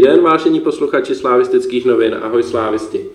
[0.00, 2.16] Den, vážení posluchači slávistických novin.
[2.22, 3.06] Ahoj slávisti.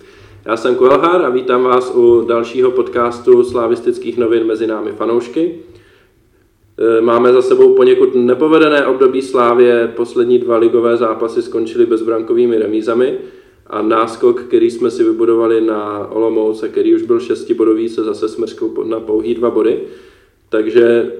[0.46, 5.60] Já jsem Kuelhar a vítám vás u dalšího podcastu slávistických novin mezi námi fanoušky.
[6.78, 13.18] E, máme za sebou poněkud nepovedené období Slávě, poslední dva ligové zápasy skončily bezbrankovými remízami
[13.68, 18.30] a náskok, který jsme si vybudovali na Olomouc a který už byl šestibodový, se zase
[18.30, 19.80] smrskl na pouhý dva body.
[20.50, 21.12] Takže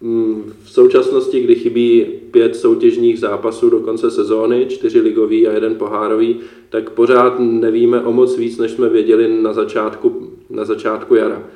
[0.00, 6.40] v současnosti, kdy chybí pět soutěžních zápasů do konce sezóny, čtyři ligový a jeden pohárový,
[6.70, 11.36] tak pořád nevíme o moc víc, než jsme věděli na začátku, na začátku jara.
[11.36, 11.46] E,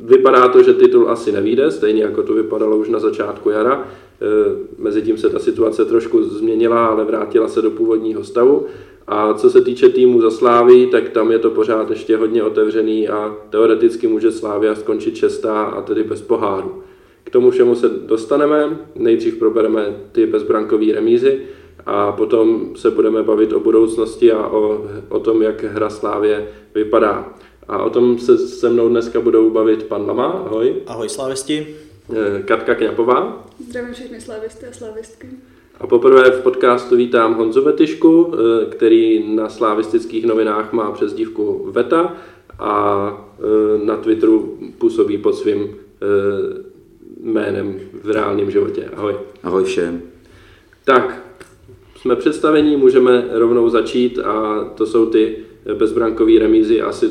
[0.00, 3.88] vypadá to, že titul asi nevíde, stejně jako to vypadalo už na začátku jara.
[4.20, 8.66] E, Mezitím se ta situace trošku změnila, ale vrátila se do původního stavu.
[9.06, 13.08] A co se týče týmu za Slávy, tak tam je to pořád ještě hodně otevřený
[13.08, 16.82] a teoreticky může Slávia skončit šestá a tedy bez poháru.
[17.24, 21.40] K tomu všemu se dostaneme, nejdřív probereme ty bezbrankové remízy
[21.86, 27.34] a potom se budeme bavit o budoucnosti a o, o tom, jak hra Slávě vypadá.
[27.68, 30.74] A o tom se se mnou dneska budou bavit pan Lama, ahoj.
[30.86, 31.76] Ahoj slávisti.
[32.12, 33.46] Eh, Katka Kňapová.
[33.68, 35.28] Zdravím všechny slavisty a slavistky.
[35.80, 42.16] A poprvé v podcastu vítám Honzu Vetyšku, eh, který na slavistických novinách má přezdívku Veta
[42.58, 43.08] a
[43.38, 45.76] eh, na Twitteru působí pod svým
[47.22, 48.90] jménem v reálném životě.
[48.96, 49.14] Ahoj.
[49.42, 50.02] Ahoj všem.
[50.84, 51.22] Tak,
[51.96, 55.36] jsme představení, můžeme rovnou začít a to jsou ty
[55.74, 56.82] bezbrankové remízy.
[56.82, 57.10] Asi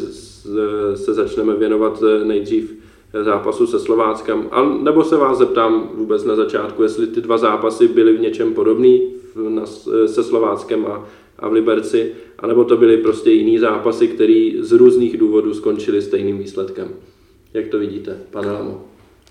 [0.96, 2.83] se začneme věnovat nejdřív
[3.22, 4.48] zápasu se Slováckem.
[4.52, 8.54] A nebo se vás zeptám vůbec na začátku, jestli ty dva zápasy byly v něčem
[8.54, 9.14] podobný
[10.06, 11.08] se Slováckem a,
[11.40, 16.38] a v Liberci, anebo to byly prostě jiný zápasy, které z různých důvodů skončily stejným
[16.38, 16.90] výsledkem.
[17.54, 18.86] Jak to vidíte, pane Lamo?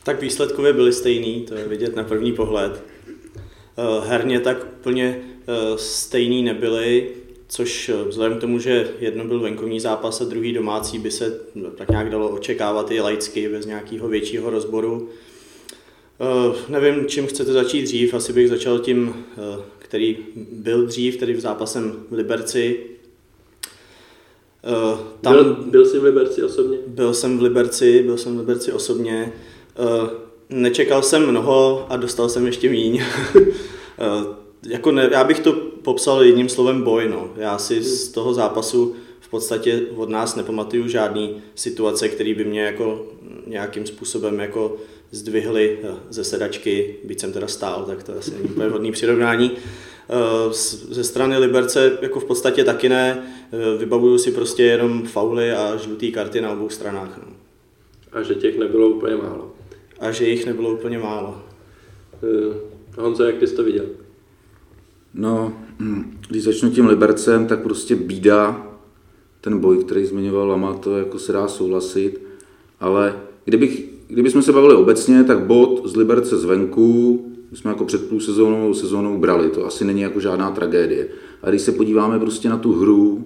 [0.04, 2.84] Tak výsledkově byly stejný, to je vidět na první pohled.
[3.76, 7.08] Eh, herně tak úplně eh, stejný nebyly,
[7.52, 11.40] což eh, vzhledem k tomu, že jedno byl venkovní zápas a druhý domácí, by se
[11.76, 15.08] tak nějak dalo očekávat i laicky, bez nějakého většího rozboru.
[16.68, 19.24] Nevím, čím chcete začít dřív, asi bych začal tím,
[19.78, 20.18] který
[20.52, 22.80] byl dřív, tedy v zápasem v Liberci.
[25.20, 26.78] Tam, byl, byl jsi v Liberci osobně?
[26.86, 29.32] Byl jsem v Liberci, byl jsem v Liberci osobně.
[30.50, 33.02] Nečekal jsem mnoho a dostal jsem ještě míň.
[34.66, 35.52] jako ne, já bych to
[35.82, 37.08] popsal jedním slovem boj.
[37.08, 37.30] No.
[37.36, 42.62] Já si z toho zápasu v podstatě od nás nepamatuju žádný situace, které by mě
[42.62, 43.06] jako
[43.46, 44.76] nějakým způsobem jako
[45.10, 49.50] zdvihly eh, ze sedačky, byť jsem teda stál, tak to asi není úplně vhodný přirovnání.
[49.50, 50.52] Eh,
[50.90, 55.76] ze strany Liberce jako v podstatě taky ne, eh, vybavuju si prostě jenom fauly a
[55.76, 57.18] žluté karty na obou stranách.
[57.26, 57.32] No.
[58.12, 59.52] A že těch nebylo úplně málo.
[60.00, 61.42] A že jich nebylo úplně málo.
[62.98, 63.86] Honzo, jak ty jsi to viděl?
[65.14, 68.66] No, hm, když začnu tím Libercem, tak prostě bída,
[69.40, 72.20] ten boj, který zmiňoval Lama, to jako se dá souhlasit,
[72.80, 78.08] ale kdybych, kdybychom se bavili obecně, tak bod z Liberce zvenku, my jsme jako před
[78.08, 81.08] půl sezónou, sezónou brali, to asi není jako žádná tragédie.
[81.42, 83.24] A když se podíváme prostě na tu hru,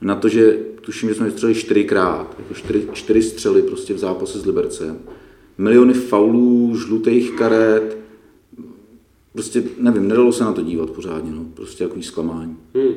[0.00, 4.38] na to, že tuším, že jsme vystřelili čtyřikrát, jako čtyři, čtyři střely prostě v zápase
[4.38, 4.98] s Libercem,
[5.58, 7.98] miliony faulů, žlutých karet,
[9.32, 12.56] prostě nevím, nedalo se na to dívat pořádně, no, prostě jako zklamání.
[12.74, 12.94] Hmm.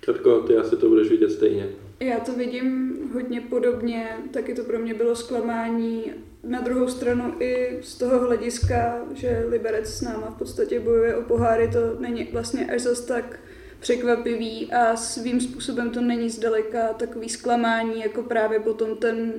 [0.00, 1.68] Katko, ty asi to budeš vidět stejně.
[2.00, 6.04] Já to vidím hodně podobně, taky to pro mě bylo zklamání.
[6.44, 11.22] Na druhou stranu i z toho hlediska, že Liberec s náma v podstatě bojuje o
[11.22, 13.40] poháry, to není vlastně až zas tak
[13.80, 19.32] překvapivý a svým způsobem to není zdaleka takový zklamání, jako právě potom ten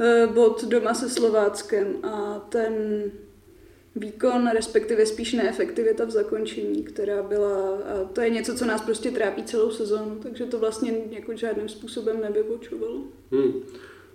[0.00, 2.72] eh, bod doma se Slováckem a ten
[3.96, 9.10] výkon, respektive spíš neefektivita v zakončení, která byla, a to je něco, co nás prostě
[9.10, 12.96] trápí celou sezónu, takže to vlastně jako žádným způsobem nevybočovalo.
[13.32, 13.52] Hmm.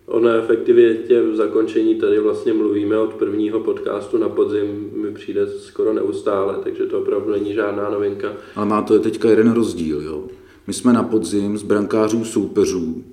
[0.06, 5.94] O neefektivitě v zakončení tady vlastně mluvíme od prvního podcastu na podzim, mi přijde skoro
[5.94, 8.33] neustále, takže to opravdu není žádná novinka.
[8.56, 10.28] Ale má to teďka jeden rozdíl, jo.
[10.68, 13.04] My jsme na podzim z brankářů soupeřů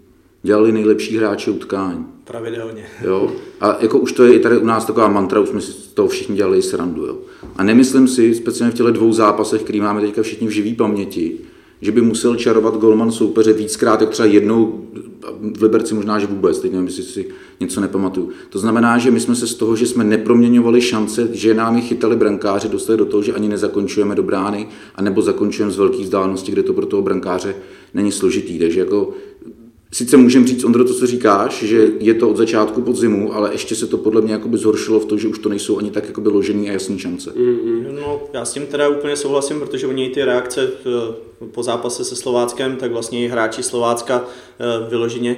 [0.42, 2.06] dělali nejlepší hráče utkání.
[2.24, 2.86] Pravidelně.
[3.04, 3.32] Jo?
[3.62, 6.08] A jako už to je i tady u nás taková mantra, už jsme si toho
[6.08, 7.06] všichni dělali srandu.
[7.06, 7.18] Jo?
[7.56, 11.38] A nemyslím si, speciálně v těchto dvou zápasech, který máme teďka všichni v živý paměti,
[11.80, 14.84] že by musel čarovat golman soupeře víckrát, jak třeba jednou
[15.56, 17.26] v Liberci možná, že vůbec, teď nevím, jestli si
[17.60, 18.28] něco nepamatuju.
[18.50, 21.82] To znamená, že my jsme se z toho, že jsme neproměňovali šance, že nám je
[21.82, 26.52] chytali brankáři, dostali do toho, že ani nezakončujeme do brány, anebo zakončujeme z velké vzdálenosti,
[26.52, 27.54] kde to pro toho brankáře
[27.94, 28.58] není složitý.
[28.58, 29.10] Takže jako
[29.92, 33.74] sice můžeme říct, Ondro, to, co říkáš, že je to od začátku podzimu, ale ještě
[33.74, 36.28] se to podle mě jakoby zhoršilo v tom, že už to nejsou ani tak jakoby
[36.28, 37.30] ložený a jasný šance.
[37.30, 37.92] Mm-hmm.
[38.00, 40.70] No, já s tím teda úplně souhlasím, protože oni ty reakce
[41.50, 45.36] po zápase se Slováckem, tak vlastně i hráči Slovácka eh, vyloženě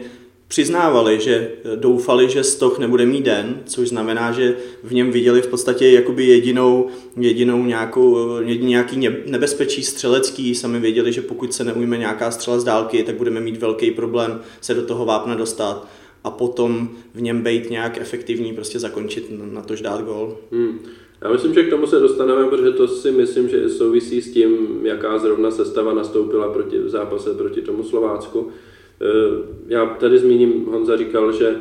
[0.54, 5.46] přiznávali, že doufali, že Stoch nebude mít den, což znamená, že v něm viděli v
[5.46, 11.98] podstatě jakoby jedinou, jedinou nějakou, jediný nějaký nebezpečí střelecký, sami věděli, že pokud se neujme
[11.98, 15.88] nějaká střela z dálky, tak budeme mít velký problém se do toho vápna dostat
[16.24, 20.38] a potom v něm být nějak efektivní, prostě zakončit na tož dát gol.
[20.52, 20.78] Hmm.
[21.22, 24.78] Já myslím, že k tomu se dostaneme, protože to si myslím, že souvisí s tím,
[24.82, 28.50] jaká zrovna sestava nastoupila proti, v zápase proti tomu Slovácku.
[29.00, 31.58] Eh, já tady zmíním, Honza říkal, že eh,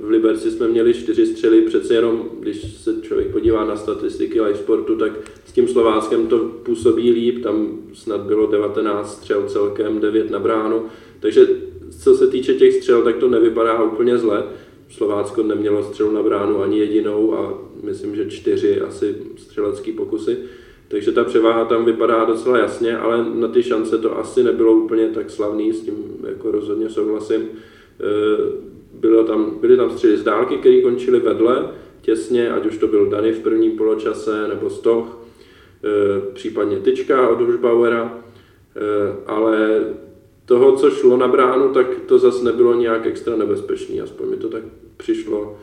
[0.00, 4.58] v Liberci jsme měli čtyři střely, přece jenom, když se člověk podívá na statistiky live
[4.58, 5.12] sportu, tak
[5.44, 10.82] s tím Slováckem to působí líp, tam snad bylo 19 střel celkem, 9 na bránu,
[11.20, 11.48] takže
[11.98, 14.44] co se týče těch střel, tak to nevypadá úplně zle.
[14.88, 20.36] Slovácko nemělo střelu na bránu ani jedinou a myslím, že čtyři asi střelecký pokusy.
[20.88, 25.08] Takže ta převáha tam vypadá docela jasně, ale na ty šance to asi nebylo úplně
[25.08, 25.94] tak slavný, s tím
[26.28, 27.42] jako rozhodně souhlasím.
[27.42, 27.48] E,
[28.92, 31.70] bylo tam, byly tam střely z dálky, které končily vedle,
[32.00, 35.18] těsně, ať už to byl Dany v prvním poločase, nebo Stoch,
[35.84, 38.18] e, případně Tyčka od Hušbauera,
[38.76, 39.80] e, ale
[40.44, 44.48] toho, co šlo na bránu, tak to zase nebylo nějak extra nebezpečný, aspoň mi to
[44.48, 44.62] tak
[44.96, 45.58] přišlo.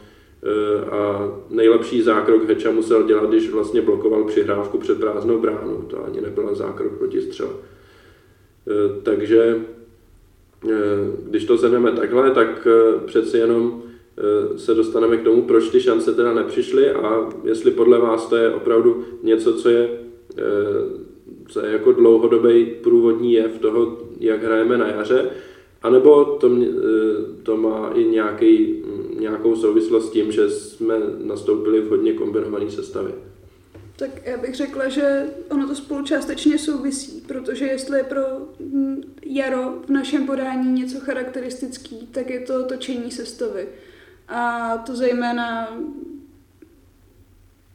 [0.46, 5.86] Eh, a nejlepší zákrok Heča musel dělat, když vlastně blokoval přihrávku před prázdnou bránu.
[5.88, 7.50] To ani nebyla zákrok proti střele.
[8.68, 9.62] Eh, takže
[10.66, 10.72] eh,
[11.24, 12.68] když to zhrneme takhle, tak
[13.06, 13.82] přeci jenom
[14.58, 18.54] se dostaneme k tomu, proč ty šance teda nepřišly a jestli podle vás to je
[18.54, 19.90] opravdu něco, co je,
[21.48, 25.30] co je jako dlouhodobý průvodní jev toho, jak hrajeme na jaře,
[25.86, 26.52] anebo to,
[27.44, 28.84] to má i nějaký
[29.20, 33.14] nějakou souvislost s tím, že jsme nastoupili v hodně kombinované sestavě.
[33.96, 38.22] Tak já bych řekla, že ono to spolu částečně souvisí, protože jestli je pro
[39.26, 43.68] jaro v našem podání něco charakteristický, tak je to točení sestavy.
[44.28, 45.78] A to zejména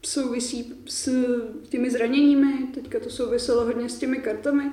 [0.02, 1.10] souvisí s
[1.68, 4.72] těmi zraněními, teďka to souviselo hodně s těmi kartami.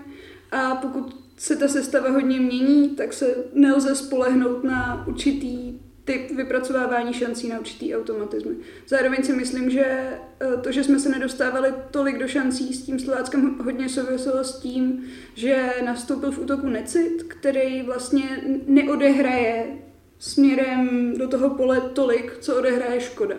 [0.51, 7.13] A pokud se ta sestava hodně mění, tak se nelze spolehnout na určitý typ vypracovávání
[7.13, 8.55] šancí na určitý automatizmy.
[8.87, 12.99] Zároveň si myslím, že eh, to, že jsme se nedostávali tolik do šancí s tím
[12.99, 15.03] Slováckem hodně souviselo s tím,
[15.35, 19.77] že nastoupil v útoku Necit, který vlastně neodehraje
[20.19, 23.35] směrem do toho pole tolik, co odehraje Škoda.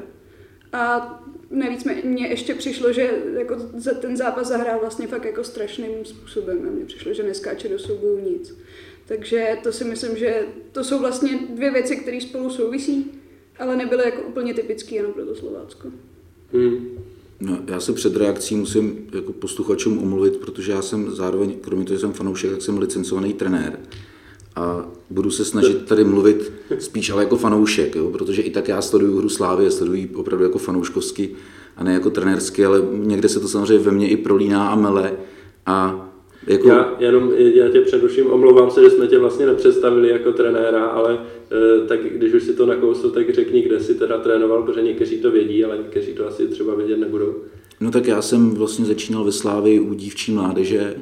[0.72, 1.14] A
[1.50, 6.58] navíc mně ještě přišlo, že jako za ten zápas zahrál vlastně fakt jako strašným způsobem.
[6.68, 8.54] A mně přišlo, že neskáče do souboju nic.
[9.06, 13.10] Takže to si myslím, že to jsou vlastně dvě věci, které spolu souvisí,
[13.58, 15.88] ale nebyly jako úplně typické jenom pro to Slovácko.
[16.52, 16.98] Hmm.
[17.40, 21.96] No, já se před reakcí musím jako posluchačům omluvit, protože já jsem zároveň, kromě toho,
[21.96, 23.78] že jsem fanoušek, tak jsem licencovaný trenér.
[24.58, 28.10] A budu se snažit tady mluvit spíš ale jako fanoušek, jo?
[28.10, 31.30] protože i tak já sleduju hru Slávy, a sleduji opravdu jako fanouškovsky
[31.76, 35.12] a ne jako trenérsky, ale někde se to samozřejmě ve mně i prolíná a mele.
[35.66, 36.08] A
[36.46, 36.68] jako...
[36.68, 41.18] Já jenom já tě předuším, omlouvám se, že jsme tě vlastně nepředstavili jako trenéra, ale
[41.52, 45.18] e, tak když už si to nakousl, tak řekni, kde jsi teda trénoval, protože někteří
[45.18, 47.34] to vědí, ale někteří to asi třeba vědět nebudou.
[47.80, 50.94] No tak já jsem vlastně začínal ve Slávii u dívčí mládeže,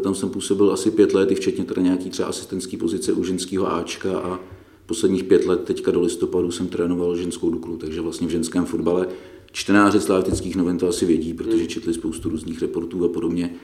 [0.00, 3.72] tam jsem působil asi pět let, i včetně teda nějaký třeba asistentský pozice u ženského
[3.72, 4.40] Ačka a
[4.86, 9.06] posledních pět let, teďka do listopadu jsem trénoval ženskou Duklu, takže vlastně v ženském fotbale
[9.52, 11.66] čtenáři slavistických novin to asi vědí, protože hmm.
[11.66, 13.54] četli spoustu různých reportů a podobně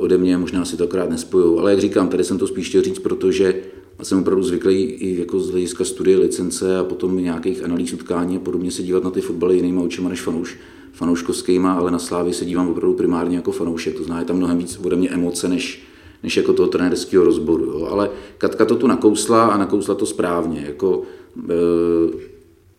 [0.00, 1.58] ode mě, možná si to akorát nespojou.
[1.58, 3.62] Ale jak říkám, tady jsem to spíš chtěl říct, protože
[4.02, 8.40] jsem opravdu zvyklý i jako z hlediska studie licence a potom nějakých analýz utkání a
[8.40, 10.58] podobně se dívat na ty fotbaly jinýma očima než fanouš,
[10.92, 14.58] fanouškovskýma, ale na Slávy se dívám opravdu primárně jako fanoušek, to znamená, je tam mnohem
[14.58, 15.82] víc ode mě emoce než,
[16.22, 17.64] než jako toho trenérského rozboru.
[17.64, 17.88] Jo.
[17.90, 20.64] Ale Katka to tu nakousla a nakousla to správně.
[20.66, 21.02] Jako,
[21.50, 21.54] e,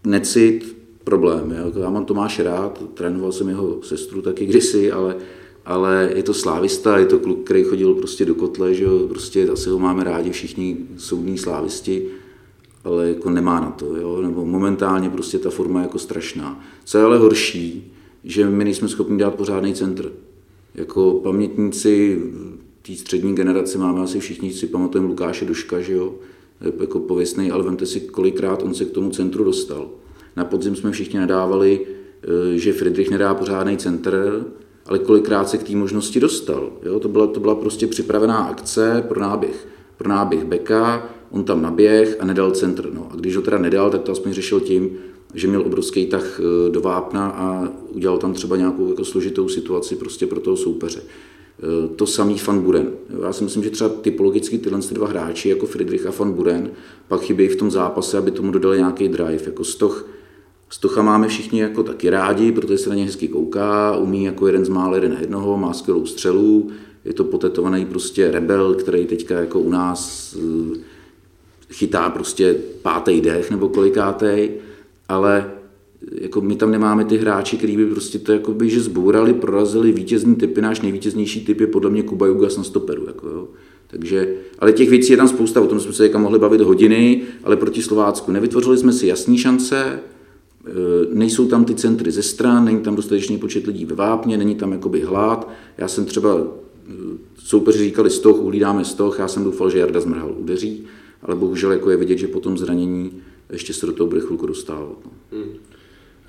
[0.06, 1.52] necit, problém.
[1.52, 1.82] Jo.
[1.82, 5.16] Já mám Tomáše rád, trénoval jsem jeho sestru taky kdysi, ale
[5.66, 9.50] ale je to slávista, je to kluk, který chodil prostě do kotle, že jo, prostě
[9.50, 12.08] asi ho máme rádi všichni soudní slávisti,
[12.84, 16.66] ale jako nemá na to, jo, nebo momentálně prostě ta forma je jako strašná.
[16.86, 17.93] Co je ale horší,
[18.24, 20.12] že my nejsme schopni dát pořádný centr.
[20.76, 22.22] Jako pamětníci
[22.82, 26.16] té střední generace máme asi všichni si pamatujeme Lukáše Duška, že jo,
[26.80, 29.90] jako pověstný, ale vemte si, kolikrát on se k tomu centru dostal.
[30.36, 31.86] Na podzim jsme všichni nadávali,
[32.24, 34.46] eh, že Friedrich nedá pořádný centr,
[34.86, 36.72] ale kolikrát se k té možnosti dostal.
[36.84, 37.00] Jo?
[37.00, 39.68] To, byla, to byla prostě připravená akce pro náběh.
[39.98, 42.94] Pro náběh beka, on tam naběh a nedal centr.
[42.94, 43.08] No.
[43.12, 44.90] A když ho teda nedal, tak to aspoň řešil tím,
[45.34, 49.96] že měl obrovský tah eh, do vápna a udělal tam třeba nějakou jako složitou situaci
[49.96, 51.02] prostě pro toho soupeře.
[51.04, 52.92] Eh, to samý Van Buren.
[53.24, 56.72] Já si myslím, že třeba typologicky tyhle dva hráči, jako Friedrich a Van Buren,
[57.08, 59.44] pak chybějí v tom zápase, aby tomu dodali nějaký drive.
[59.46, 60.08] Jako Stoch,
[60.70, 64.66] Stocha máme všichni jako taky rádi, protože se na ně hezky kouká, umí jako jeden
[64.66, 66.70] z mála jeden na jednoho, má skvělou střelu,
[67.06, 70.80] je to potetovaný prostě rebel, který teďka jako u nás eh,
[71.72, 74.52] chytá prostě pátý dech nebo kolikátej,
[75.14, 75.52] ale
[76.12, 79.92] jako my tam nemáme ty hráči, kteří by prostě to jako by, že zbourali, prorazili
[79.92, 80.62] vítězný typy.
[80.62, 83.04] Náš nejvítěznější typ je podle mě Kuba Jugas na stoperu.
[83.08, 83.48] Jako jo.
[83.88, 87.58] Takže, ale těch věcí je tam spousta, o tom jsme se mohli bavit hodiny, ale
[87.58, 90.00] proti Slovácku nevytvořili jsme si jasné šance, e,
[91.14, 94.72] nejsou tam ty centry ze stran, není tam dostatečný počet lidí ve vápně, není tam
[94.72, 95.50] jakoby hlad.
[95.78, 96.44] Já jsem třeba, e,
[97.38, 100.84] soupeři říkali stoch, uhlídáme stoch, já jsem doufal, že Jarda Zmrhal udeří,
[101.24, 103.12] ale bohužel jako je vidět, že po tom zranění
[103.52, 104.98] ještě se do toho bude chvilku dostávat.
[105.06, 105.12] No.
[105.32, 105.54] Hmm.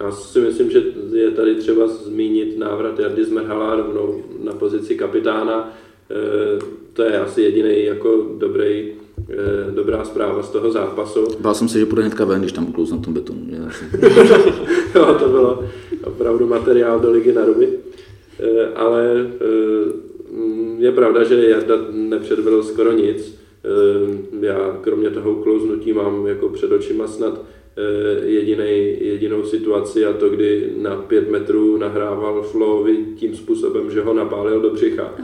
[0.00, 5.76] Já si myslím, že je tady třeba zmínit návrat Jardy Zmerhala rovnou na pozici kapitána.
[6.10, 6.58] E,
[6.92, 8.92] to je asi jediný jako dobrý,
[9.28, 11.26] e, dobrá zpráva z toho zápasu.
[11.40, 13.40] Bál jsem se, že půjde hnedka ven, když tam uklouz na tom betonu.
[14.94, 15.64] jo, to bylo
[16.04, 17.68] opravdu materiál do ligy na ruby.
[18.40, 19.26] E, ale
[20.78, 23.43] je pravda, že Jarda nepředvedl skoro nic.
[24.40, 27.44] Já kromě toho uklouznutí mám jako před očima snad
[27.76, 34.02] Eh, jedinej, jedinou situaci a to, kdy na pět metrů nahrával Flovi tím způsobem, že
[34.02, 35.14] ho napálil do břicha.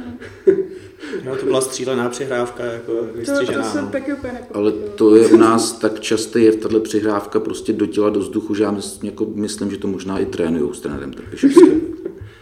[1.26, 2.92] no, to byla střílená přihrávka, jako
[3.26, 3.90] to, to jsem no.
[3.90, 8.10] taky úplně Ale to je u nás tak časté, je tahle přihrávka prostě do těla,
[8.10, 11.80] do vzduchu, že já myslím, jako myslím že to možná i trénují s trenérem Trpišovským.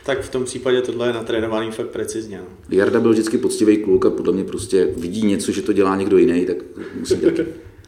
[0.08, 2.38] tak v tom případě tohle je natrénovaný fakt precizně.
[2.38, 2.46] No.
[2.70, 6.18] Jarda byl vždycky poctivý kluk a podle mě prostě vidí něco, že to dělá někdo
[6.18, 6.56] jiný, tak
[6.98, 7.34] musí dělat.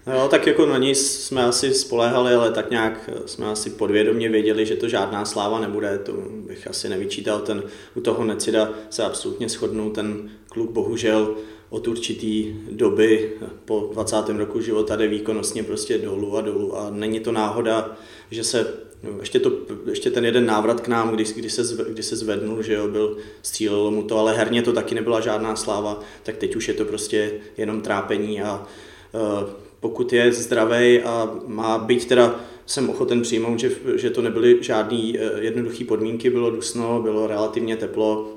[0.07, 4.67] No, tak jako na ní jsme asi spoléhali, ale tak nějak jsme asi podvědomě věděli,
[4.67, 6.12] že to žádná sláva nebude, to
[6.47, 7.41] bych asi nevyčítal.
[7.41, 7.62] Ten,
[7.95, 11.35] u toho Necida se absolutně shodnul, ten kluk bohužel
[11.71, 13.33] od určitý doby
[13.65, 14.17] po 20.
[14.29, 17.97] roku života jde výkonnostně prostě dolů a dolů a není to náhoda,
[18.31, 18.90] že se
[19.21, 19.52] ještě, to,
[19.90, 22.88] ještě ten jeden návrat k nám, kdy, kdy, se, zve, kdy se zvednul, že jo,
[22.88, 26.75] byl, střílelo mu to, ale herně to taky nebyla žádná sláva, tak teď už je
[26.75, 28.66] to prostě jenom trápení a
[29.12, 34.59] uh, pokud je zdravý a má být teda, jsem ochoten přijmout, že, že to nebyly
[34.61, 38.37] žádné eh, jednoduché podmínky, bylo dusno, bylo relativně teplo,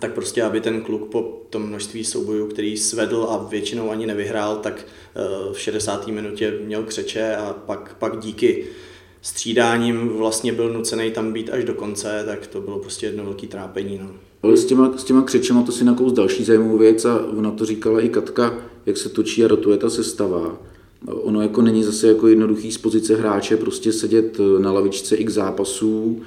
[0.00, 4.56] tak prostě, aby ten kluk po tom množství soubojů, který svedl a většinou ani nevyhrál,
[4.56, 6.06] tak eh, v 60.
[6.06, 8.66] minutě měl křeče a pak, pak díky
[9.24, 13.46] střídáním vlastně byl nucený tam být až do konce, tak to bylo prostě jedno velké
[13.46, 14.00] trápení.
[14.02, 14.10] No.
[14.42, 17.64] Ale s těma, s těma křečema to si nakous další zajímavou věc a ona to
[17.64, 18.54] říkala i Katka,
[18.86, 20.58] jak se točí a rotuje ta sestava
[21.06, 25.32] Ono jako není zase jako jednoduchý z pozice hráče prostě sedět eh, na lavičce x
[25.32, 26.22] zápasů,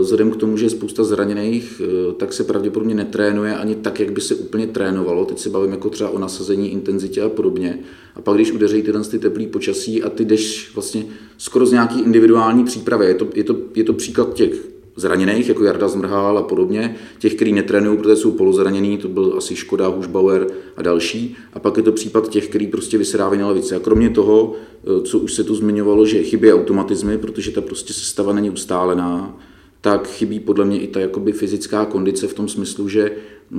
[0.00, 4.12] vzhledem k tomu, že je spousta zraněných, eh, tak se pravděpodobně netrénuje ani tak, jak
[4.12, 5.24] by se úplně trénovalo.
[5.24, 7.78] Teď se bavím jako třeba o nasazení, intenzitě a podobně.
[8.14, 11.06] A pak, když udeří tyhle ty teplý počasí a ty jdeš vlastně
[11.38, 14.52] skoro z nějaký individuální přípravy, je to, je to, je to příklad těch
[14.96, 19.56] zraněných, jako Jarda Zmrhal a podobně, těch, kteří netrénují, protože jsou polozranění, to byl asi
[19.56, 21.36] Škoda, Hušbauer a další.
[21.52, 23.74] A pak je to případ těch, kteří prostě vysedávají na levici.
[23.74, 27.92] A kromě toho, eh, co už se tu zmiňovalo, že chybí automatizmy, protože ta prostě
[27.92, 29.38] sestava není ustálená,
[29.86, 33.10] tak chybí podle mě i ta jakoby fyzická kondice v tom smyslu, že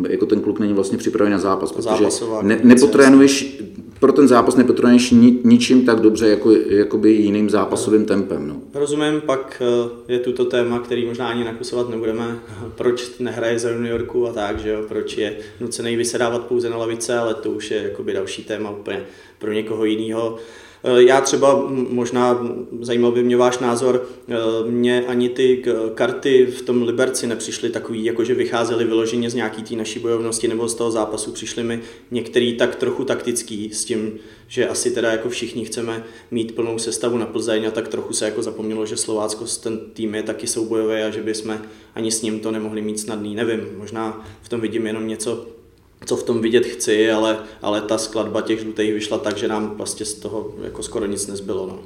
[0.10, 2.05] jako ten kluk není vlastně připravený na zápas, protože
[2.41, 3.62] ne, nepotrénuješ,
[4.00, 8.48] pro ten zápas nepotrénuješ ni, ničím tak dobře, jako jakoby jiným zápasovým tempem.
[8.48, 8.62] No.
[8.74, 12.39] Rozumím, pak eh, je tu to téma, který možná ani nakusovat nebudeme,
[12.75, 17.17] proč nehraje za juniorku a tak, že jo, proč je nucený vysedávat pouze na lavice,
[17.17, 19.03] ale to už je jakoby další téma úplně
[19.39, 20.38] pro někoho jiného.
[20.84, 22.48] Eh, já třeba možná,
[22.81, 24.36] zajímal by mě váš názor, eh,
[24.72, 25.63] mě ani ty
[25.96, 30.67] karty v tom Liberci nepřišly takový, jakože vycházely vyloženě z nějaký té naší bojovnosti nebo
[30.67, 31.79] z toho zápasu, přišly mi
[32.12, 34.13] některý tak trochu taktický s tím,
[34.48, 38.25] že asi teda jako všichni chceme mít plnou sestavu na Plzeň a tak trochu se
[38.25, 41.62] jako zapomnělo, že Slovácko ten tým je taky soubojové a že bychom
[41.96, 43.36] ani s ním to nemohli mít snadný.
[43.36, 45.57] Nevím, možná v tom vidím jenom něco
[46.06, 49.74] co v tom vidět chci, ale, ale ta skladba těch žlutých vyšla tak, že nám
[49.77, 51.68] vlastně z toho jako skoro nic nezbylo.
[51.68, 51.80] No.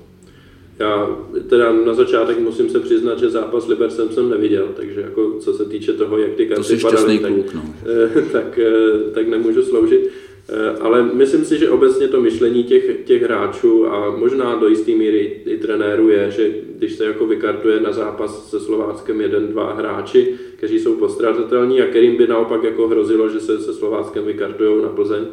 [0.80, 1.18] Já
[1.50, 5.66] teda na začátek musím se přiznat, že zápas Libercem jsem neviděl, takže jako co se
[5.66, 7.64] týče toho, jak ty karty padaly, tak, kluk, no.
[8.32, 10.12] tak, eh, tak nemůžu sloužit.
[10.50, 14.92] Eh, ale myslím si, že obecně to myšlení těch, těch hráčů a možná do jisté
[14.92, 19.74] míry i trenérů je, že když se jako vykartuje na zápas se Slováckem jeden, dva
[19.74, 24.84] hráči, kteří jsou postradatelní a kterým by naopak jako hrozilo, že se se Slováckem vykartují
[24.84, 25.26] na Plzeň.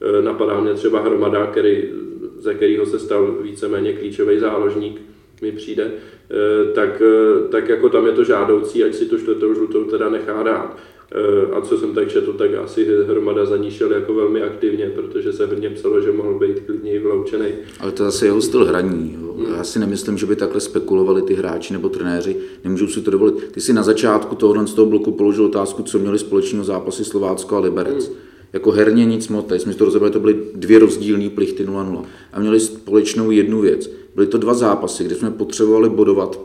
[0.00, 1.84] Eh, napadá mě třeba Hromada, který
[2.38, 5.00] ze kterého se stal víceméně klíčový záložník,
[5.42, 7.02] mi přijde, eh, tak,
[7.50, 10.76] tak jako tam je to žádoucí, ať si tu čtvrtou žlutou teda nechá dát.
[11.52, 15.32] A co jsem tak četl, tak asi hromada za ní šel jako velmi aktivně, protože
[15.32, 17.46] se hodně psalo, že mohl být klidněji vyloučený.
[17.80, 19.16] Ale to je zase jeho styl hraní.
[19.20, 19.36] Jo.
[19.56, 22.36] Já si nemyslím, že by takhle spekulovali ty hráči nebo trenéři.
[22.64, 23.52] Nemůžou si to dovolit.
[23.52, 27.56] Ty si na začátku tohohle z toho bloku položil otázku, co měli společného zápasy Slovácko
[27.56, 28.08] a Liberec.
[28.08, 28.16] Hmm.
[28.52, 32.04] Jako herně nic moc, tady jsme to rozebrali, to byly dvě rozdílné plichty 0-0.
[32.32, 33.90] A měli společnou jednu věc.
[34.14, 36.40] Byly to dva zápasy, kde jsme potřebovali bodovat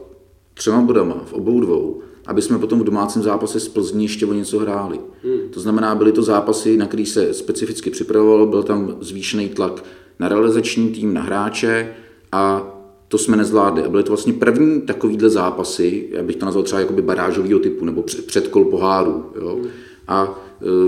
[0.53, 4.33] třema bodama v obou dvou aby jsme potom v domácím zápase z Plzní ještě o
[4.33, 4.99] něco hráli.
[5.23, 5.49] Hmm.
[5.49, 9.83] To znamená, byly to zápasy, na který se specificky připravovalo, byl tam zvýšený tlak
[10.19, 11.93] na realizační tým, na hráče
[12.31, 12.73] a
[13.07, 13.83] to jsme nezvládli.
[13.83, 17.85] A byly to vlastně první takovýhle zápasy, já bych to nazval třeba jakoby barážového typu,
[17.85, 19.25] nebo předkol poháru.
[19.41, 19.55] Jo?
[19.55, 19.67] Hmm.
[20.07, 20.39] A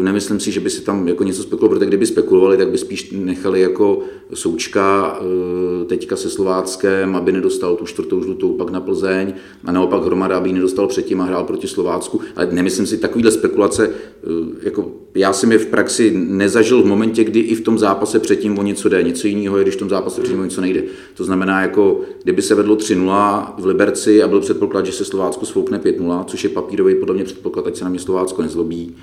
[0.01, 3.11] nemyslím si, že by si tam jako něco spekulovali, protože kdyby spekulovali, tak by spíš
[3.11, 3.99] nechali jako
[4.33, 9.33] Součka eh, teďka se Slováckem, aby nedostal tu čtvrtou žlutou pak na Plzeň
[9.65, 12.21] a naopak Hromada, aby ji nedostal předtím a hrál proti Slovácku.
[12.35, 14.27] Ale nemyslím si takovýhle spekulace, eh,
[14.61, 18.59] jako já jsem je v praxi nezažil v momentě, kdy i v tom zápase předtím
[18.59, 19.03] o něco jde.
[19.03, 20.83] Něco jiného je, když v tom zápase předtím o něco nejde.
[21.13, 25.45] To znamená, jako kdyby se vedlo 3-0 v Liberci a byl předpoklad, že se Slovácko
[25.45, 28.95] svoukne 5-0, což je papírový podle mě předpoklad, ať se na mě Slovácko nezlobí,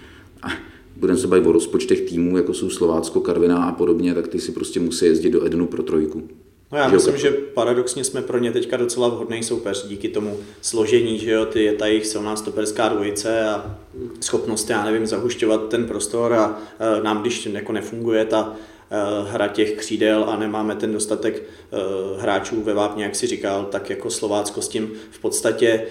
[0.96, 4.52] budeme se bavit o rozpočtech týmů, jako jsou Slovácko, Karviná a podobně, tak ty si
[4.52, 6.22] prostě musí jezdit do Edenu pro trojku.
[6.72, 10.36] No já že myslím, že paradoxně jsme pro ně teďka docela vhodný soupeř díky tomu
[10.60, 13.76] složení, že jo, ty je ta jejich silná stoperská dvojice a
[14.20, 18.56] schopnost, já nevím, zahušťovat ten prostor a e, nám, když jako nefunguje ta
[19.28, 21.42] hra těch křídel a nemáme ten dostatek e,
[22.20, 25.86] hráčů ve vápně, jak si říkal, tak jako Slovácko s tím v podstatě,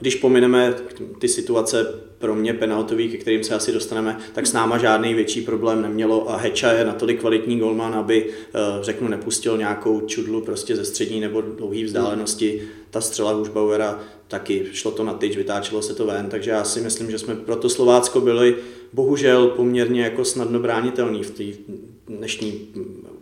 [0.00, 0.74] když pomineme
[1.18, 1.86] ty situace
[2.24, 6.30] pro mě penaltový, ke kterým se asi dostaneme, tak s náma žádný větší problém nemělo
[6.30, 11.20] a Heča je natolik kvalitní golman, aby, eh, řeknu, nepustil nějakou čudlu prostě ze střední
[11.20, 12.62] nebo dlouhé vzdálenosti.
[12.90, 16.80] Ta střela Hušbauera taky šlo to na tyč, vytáčelo se to ven, takže já si
[16.80, 18.56] myslím, že jsme pro to Slovácko byli
[18.92, 21.44] bohužel poměrně jako snadno bránitelný v té
[22.08, 22.72] dnešní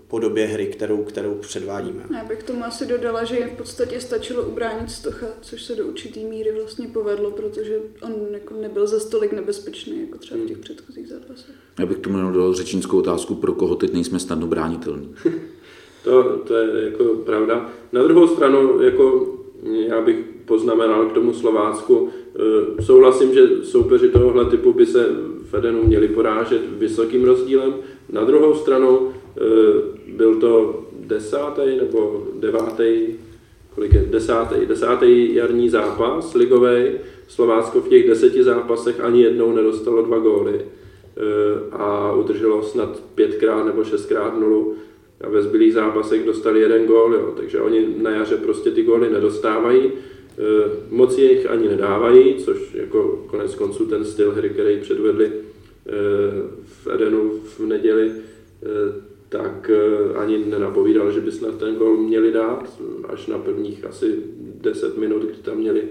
[0.09, 2.05] podobě hry, kterou, kterou předvádíme.
[2.15, 6.25] Já bych tomu asi dodala, že v podstatě stačilo ubránit Stocha, což se do určitý
[6.25, 11.09] míry vlastně povedlo, protože on jako nebyl za stolik nebezpečný, jako třeba v těch předchozích
[11.09, 11.55] zápasech.
[11.79, 15.15] Já bych tomu dodal řečnickou otázku, pro koho teď nejsme snadno bránitelní.
[16.05, 17.71] to, to je jako pravda.
[17.93, 19.37] Na druhou stranu, jako
[19.89, 22.11] já bych poznamenal k tomu Slovácku,
[22.81, 25.07] souhlasím, že soupeři tohohle typu by se
[25.51, 27.75] v Edenu měli porážet vysokým rozdílem.
[28.13, 33.07] Na druhou stranu e, byl to desátý nebo devátý,
[33.75, 36.91] kolik je, desátý, desátý jarní zápas ligový.
[37.29, 40.65] Slovácko v těch deseti zápasech ani jednou nedostalo dva góly e,
[41.73, 44.75] a udrželo snad pětkrát nebo šestkrát nulu
[45.21, 47.33] a ve zbylých zápasech dostali jeden gól, jo.
[47.37, 49.93] takže oni na jaře prostě ty góly nedostávají,
[50.39, 55.33] e, moc jich ani nedávají, což jako konec konců ten styl hry, který předvedli e,
[56.65, 58.13] v Edenu v neděli,
[59.33, 64.23] tak eh, ani nenapovídal, že by snad ten gol měli dát, až na prvních asi
[64.39, 65.83] 10 minut, kdy tam měli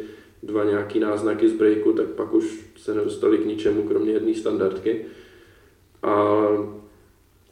[0.43, 5.06] dva nějaký náznaky z breaku, tak pak už se nedostali k ničemu, kromě jedné standardky.
[6.04, 6.47] A,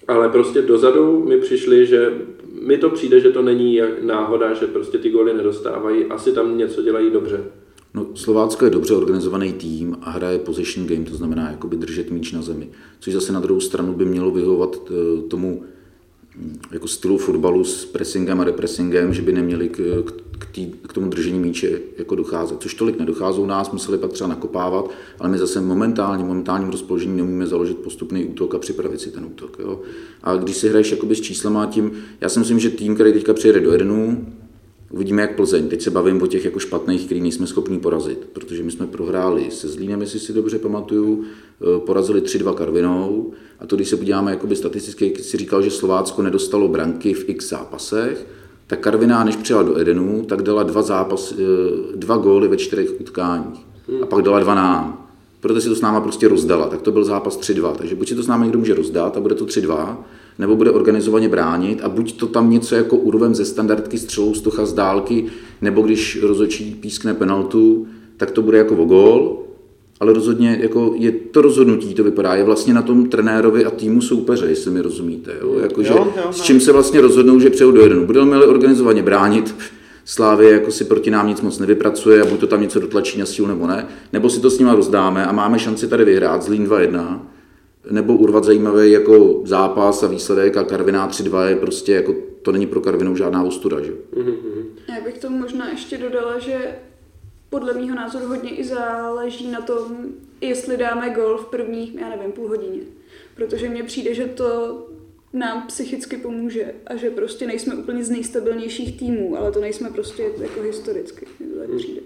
[0.08, 2.14] ale prostě dozadu mi přišli, že
[2.66, 6.82] mi to přijde, že to není náhoda, že prostě ty goly nedostávají, asi tam něco
[6.82, 7.44] dělají dobře.
[7.94, 12.32] No, Slovácko je dobře organizovaný tým a hraje position game, to znamená jakoby držet míč
[12.32, 12.70] na zemi,
[13.00, 15.64] což zase na druhou stranu by mělo vyhovovat eh, tomu
[16.72, 21.10] jako stylu fotbalu s pressingem a repressingem, že by neměli k, k, tý, k tomu
[21.10, 22.62] držení míče jako docházet.
[22.62, 27.18] Což tolik nedochází u nás, museli pak třeba nakopávat, ale my zase momentálně, momentálním rozpoložením
[27.18, 29.58] neumíme založit postupný útok a připravit si ten útok.
[29.60, 29.80] Jo.
[30.24, 33.34] A když si hraješ jakoby s číslama tím, já si myslím, že tým, který teďka
[33.34, 34.26] přijede do Edenu,
[34.92, 35.68] Uvidíme, jak Plzeň.
[35.68, 39.52] Teď se bavím o těch jako špatných, který nejsme schopni porazit, protože my jsme prohráli
[39.52, 43.32] se Zlínem, jestli si dobře pamatuju, eh, porazili 3-2 Karvinou.
[43.60, 47.50] A to, když se podíváme jakoby statisticky, si říkal, že Slovácko nedostalo branky v x
[47.50, 48.28] zápasech,
[48.70, 51.36] tak Karviná, než přijela do Edenu, tak dala dva, zápas, eh,
[51.96, 53.66] dva góly ve čtyřech utkáních.
[54.02, 55.08] A pak dala dva nám.
[55.40, 56.68] Proto si to s náma prostě rozdala.
[56.68, 57.74] Tak to byl zápas 3-2.
[57.76, 59.98] Takže buď si to s námi někdo může rozdat a bude to 3-2,
[60.40, 64.66] nebo bude organizovaně bránit a buď to tam něco jako úroveň ze standardky střelou stocha
[64.66, 65.26] z dálky,
[65.62, 69.38] nebo když rozočí pískne penaltu, tak to bude jako o gól,
[70.00, 74.02] ale rozhodně jako je to rozhodnutí, to vypadá, je vlastně na tom trenérovi a týmu
[74.02, 75.32] soupeře, jestli mi rozumíte.
[75.42, 75.60] Jo?
[75.60, 78.06] Jako, jo, jo, s čím se vlastně rozhodnou, že přejou do jednu.
[78.06, 79.56] Budeme organizovaně bránit,
[80.10, 83.26] Slávě jako si proti nám nic moc nevypracuje a buď to tam něco dotlačí na
[83.26, 86.68] sílu nebo ne, nebo si to s nima rozdáme a máme šanci tady vyhrát Zlín
[86.68, 87.20] 2-1,
[87.92, 92.68] nebo urvat zajímavý jako zápas a výsledek a Karviná 3-2 je prostě jako to není
[92.68, 93.92] pro Karvinou žádná ostuda, že?
[93.92, 94.64] Mm-hmm.
[94.96, 96.58] Já bych tomu možná ještě dodala, že
[97.50, 100.06] podle mého názoru hodně i záleží na tom,
[100.42, 102.82] jestli dáme gol v prvních, já nevím, půl hodině.
[103.36, 104.86] Protože mně přijde, že to
[105.34, 110.32] nám psychicky pomůže a že prostě nejsme úplně z nejstabilnějších týmů, ale to nejsme prostě
[110.42, 112.02] jako historicky, to tak přijde.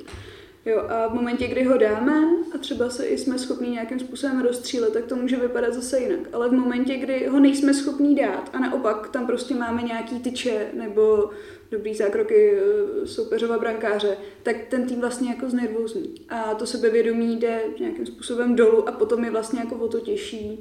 [0.66, 2.14] Jo, a v momentě, kdy ho dáme
[2.56, 6.20] a třeba se i jsme schopni nějakým způsobem rozstřílet, tak to může vypadat zase jinak.
[6.34, 10.68] Ale v momentě, kdy ho nejsme schopní dát a naopak tam prostě máme nějaký tyče
[10.74, 11.30] nebo
[11.72, 16.16] dobrý zákroky eh, soupeřova brankáře, tak ten tým vlastně jako znervózní.
[16.30, 20.60] A to sebevědomí jde nějakým způsobem dolů a potom je vlastně jako o to těžší.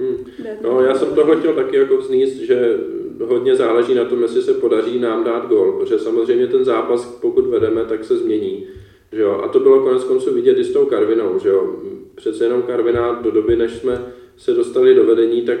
[0.00, 0.16] Hmm.
[0.62, 2.76] No, já jsem toho chtěl taky jako vzníst, že
[3.24, 7.46] hodně záleží na tom, jestli se podaří nám dát gol, protože samozřejmě ten zápas, pokud
[7.46, 8.66] vedeme, tak se změní.
[9.12, 9.40] Že jo?
[9.44, 11.38] A to bylo konec konců vidět i s tou Karvinou.
[11.38, 11.76] Že jo?
[12.14, 15.58] Přece jenom Karviná do doby, než jsme se dostali do vedení, tak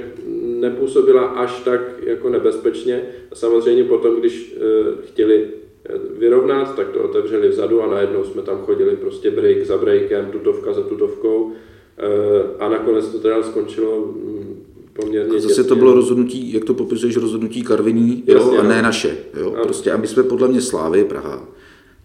[0.60, 3.02] nepůsobila až tak jako nebezpečně.
[3.32, 5.46] A samozřejmě potom, když e, chtěli
[5.88, 10.26] eh, vyrovnat, tak to otevřeli vzadu a najednou jsme tam chodili prostě break za breakem,
[10.32, 11.52] tutovka za tutovkou
[11.98, 15.64] e, a nakonec to teda skončilo mm, poměrně a zase děsně.
[15.64, 19.16] to bylo rozhodnutí, jak to popisuješ, rozhodnutí Karviní, jo, Jasně, a ne naše.
[19.40, 19.54] Jo?
[19.54, 19.62] A...
[19.62, 21.48] Prostě, aby jsme podle mě Slávy Praha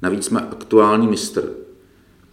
[0.02, 1.54] Navíc jsme aktuální mistr.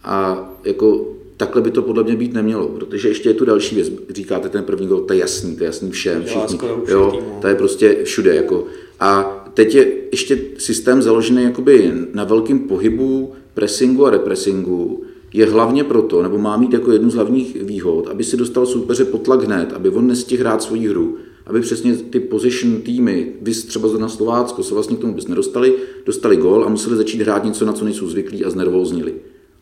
[0.03, 3.91] A jako takhle by to podle mě být nemělo, protože ještě je tu další věc.
[4.09, 7.55] Říkáte ten první gol, to je jasný, to je jasný všem, všichni, jo, to je
[7.55, 8.35] prostě všude.
[8.35, 8.65] Jako.
[8.99, 9.23] A
[9.53, 16.23] teď je ještě systém založený jakoby na velkém pohybu, pressingu a repressingu, je hlavně proto,
[16.23, 19.89] nebo má mít jako jednu z hlavních výhod, aby si dostal soupeře potlak hned, aby
[19.89, 24.73] on nestihl hrát svoji hru, aby přesně ty position týmy, vy třeba na Slovácko, se
[24.73, 25.73] vlastně k tomu vůbec nedostali,
[26.05, 29.13] dostali gol a museli začít hrát něco, na co nejsou zvyklí a znervóznili.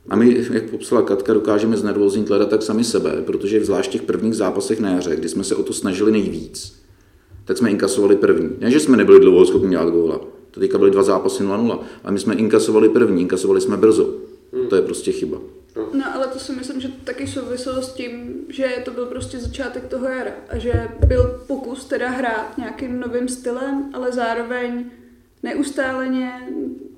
[0.10, 4.02] A my, jak popsala Katka, dokážeme znervóznit leda tak sami sebe, protože zvlášť v těch
[4.02, 6.80] prvních zápasech na jaře, kdy jsme se o to snažili nejvíc,
[7.46, 8.50] tak jsme inkasovali první.
[8.60, 10.22] Ne, že jsme nebyli dlouho schopni dělat góla.
[10.52, 14.14] To teďka byly dva zápasy 0-0, ale my jsme inkasovali první, inkasovali jsme brzo.
[14.70, 15.38] To je prostě chyba.
[15.94, 19.88] No, ale to si myslím, že taky souviselo s tím, že to byl prostě začátek
[19.88, 24.86] toho jara a že byl pokus teda hrát nějakým novým stylem, ale zároveň
[25.44, 26.32] neustáleně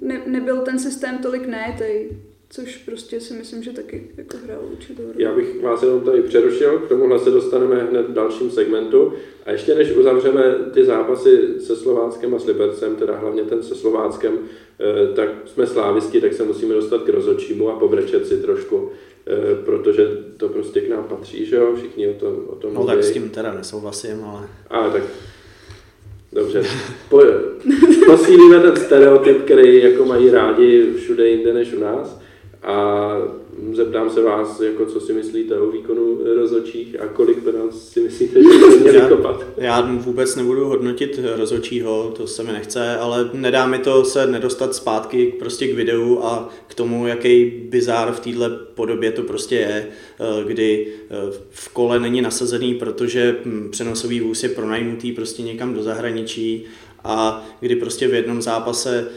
[0.02, 2.10] ne, nebyl ten systém tolik najetej,
[2.50, 5.14] což prostě si myslím, že taky jako hrál určitou roli.
[5.24, 9.14] Já bych vás jenom tady přerušil, k tomuhle se dostaneme hned v dalším segmentu.
[9.46, 13.76] A ještě než uzavřeme ty zápasy se Slováckem a s Libercem, teda hlavně ten se
[13.76, 14.34] Slováckem,
[14.80, 18.90] eh, tak jsme slávisti, tak se musíme dostat k rozočímu a pobrečet si trošku,
[19.28, 20.08] eh, protože
[20.38, 22.96] to prostě k nám patří, že jo, všichni o tom, o tom No mluví.
[22.96, 24.48] tak s tím teda nesouhlasím, ale...
[24.70, 25.04] Ale tak
[26.34, 26.64] Dobře.
[27.10, 27.22] Po,
[28.06, 32.22] posílíme ten stereotyp, který jako mají rádi všude jinde než u nás
[32.64, 33.08] a
[33.74, 38.44] zeptám se vás, jako co si myslíte o výkonu rozočích a kolik penalt si myslíte,
[38.44, 39.46] že by měli kopat?
[39.58, 44.76] Já vůbec nebudu hodnotit rozočího, to se mi nechce, ale nedá mi to se nedostat
[44.76, 49.88] zpátky prostě k videu a k tomu, jaký bizár v této podobě to prostě je,
[50.20, 51.16] eh, kdy eh,
[51.50, 56.66] v kole není nasazený, protože hm, přenosový vůz je pronajmutý prostě někam do zahraničí
[57.04, 59.08] a kdy prostě v jednom zápase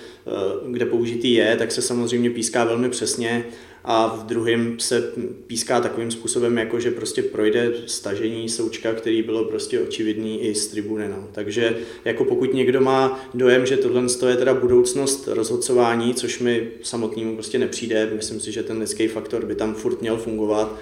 [0.66, 3.44] kde použitý je, tak se samozřejmě píská velmi přesně
[3.85, 5.12] a v druhém se
[5.46, 10.66] píská takovým způsobem, jako že prostě projde stažení součka, který bylo prostě očividný i z
[10.68, 11.08] tribuny.
[11.08, 11.28] No.
[11.32, 17.35] Takže jako pokud někdo má dojem, že tohle je teda budoucnost rozhodcování, což mi samotnému
[17.35, 20.78] prostě nepřijde, myslím si, že ten lidský faktor by tam furt měl fungovat,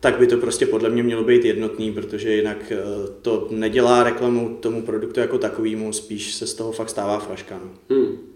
[0.00, 2.76] tak by to prostě podle mě mělo být jednotný, protože jinak eh,
[3.22, 7.60] to nedělá reklamu tomu produktu jako takovému, spíš se z toho fakt stává fraška.
[7.64, 7.96] No.
[7.96, 8.29] Hmm.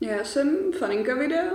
[0.00, 1.54] Já jsem faninka videa,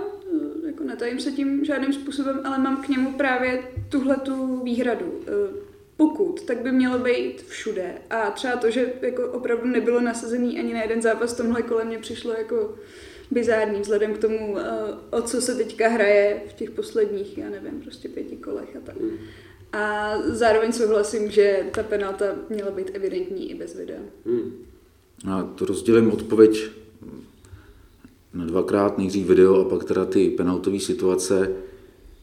[0.66, 5.20] jako netajím se tím žádným způsobem, ale mám k němu právě tuhle tu výhradu.
[5.96, 7.94] Pokud, tak by mělo být všude.
[8.10, 11.98] A třeba to, že jako opravdu nebylo nasazený ani na jeden zápas tomhle kole, mě
[11.98, 12.74] přišlo jako
[13.30, 14.56] bizární vzhledem k tomu,
[15.10, 18.96] o co se teďka hraje v těch posledních, já nevím, prostě pěti kolech a tak.
[19.00, 19.18] Hmm.
[19.72, 24.00] A zároveň souhlasím, že ta penalta měla být evidentní i bez videa.
[24.26, 24.52] Hmm.
[25.30, 26.70] A to rozdělím odpověď
[28.36, 31.50] na dvakrát, nejdřív video a pak teda ty penaltové situace.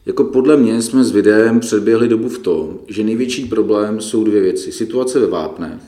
[0.06, 4.40] Jako podle mě jsme s videem předběhli dobu v tom, že největší problém jsou dvě
[4.40, 4.72] věci.
[4.72, 5.80] Situace ve vápnech,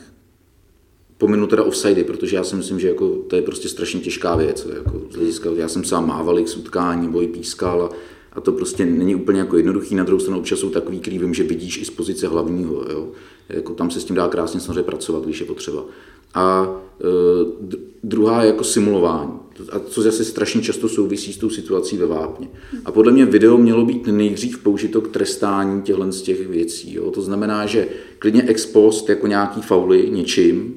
[1.18, 4.68] pominu teda offsidy, protože já si myslím, že jako to je prostě strašně těžká věc.
[4.76, 7.90] Jako z hlediska, já jsem sám mával k utkání, boj pískal a,
[8.32, 9.94] a, to prostě není úplně jako jednoduchý.
[9.94, 12.84] Na druhou stranu občas jsou takový, který vím, že vidíš i z pozice hlavního.
[12.90, 13.08] Jo.
[13.48, 15.84] Jako tam se s tím dá krásně samozřejmě pracovat, když je potřeba.
[16.36, 17.06] A e,
[18.02, 19.32] druhá je jako simulování
[19.72, 22.48] a co zase strašně často souvisí s tou situací ve vápně.
[22.84, 26.94] A podle mě video mělo být nejdřív použito k trestání těchto z těch věcí.
[26.94, 27.10] Jo.
[27.10, 30.74] To znamená, že klidně ex post jako nějaký fauly něčím,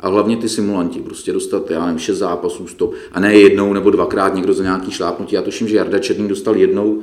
[0.00, 3.90] A hlavně ty simulanti, prostě dostat, já nevím, šest zápasů, stop, a ne jednou nebo
[3.90, 5.34] dvakrát někdo za nějaký šlápnutí.
[5.34, 7.00] Já tuším, že Jarda Černý dostal jednou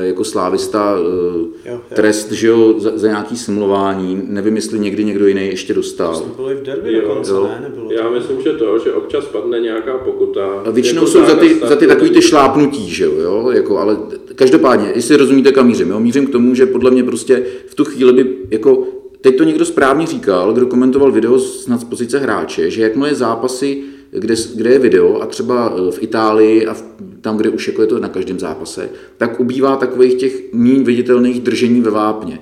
[0.00, 1.80] jako slávista jo, jo.
[1.94, 4.22] trest, že jo, za, za nějaký simulování.
[4.26, 6.14] Nevím, jestli někdy někdo jiný ještě dostal.
[6.14, 7.42] Jsme byli v derby jo, dokonce, jo.
[7.44, 7.68] ne?
[7.68, 8.10] Nebylo Já to.
[8.10, 10.62] myslím, že to, že občas padne nějaká pokuta.
[10.64, 13.50] A většinou jako jsou za ty, za ty takový ty šlápnutí, že jo, jo?
[13.50, 13.96] Jako, ale
[14.34, 16.00] každopádně, jestli rozumíte, kam mířím, jo?
[16.00, 18.86] mířím k tomu, že podle mě prostě v tu chvíli by jako
[19.20, 23.82] Teď to někdo správně říkal, kdo komentoval video snad z pozice hráče, že jakmile zápasy
[24.10, 26.84] kde, kde je video a třeba e, v Itálii a v,
[27.26, 31.40] tam, kde už jako je to na každém zápase, tak ubývá takových těch méně viditelných
[31.40, 32.38] držení ve vápně.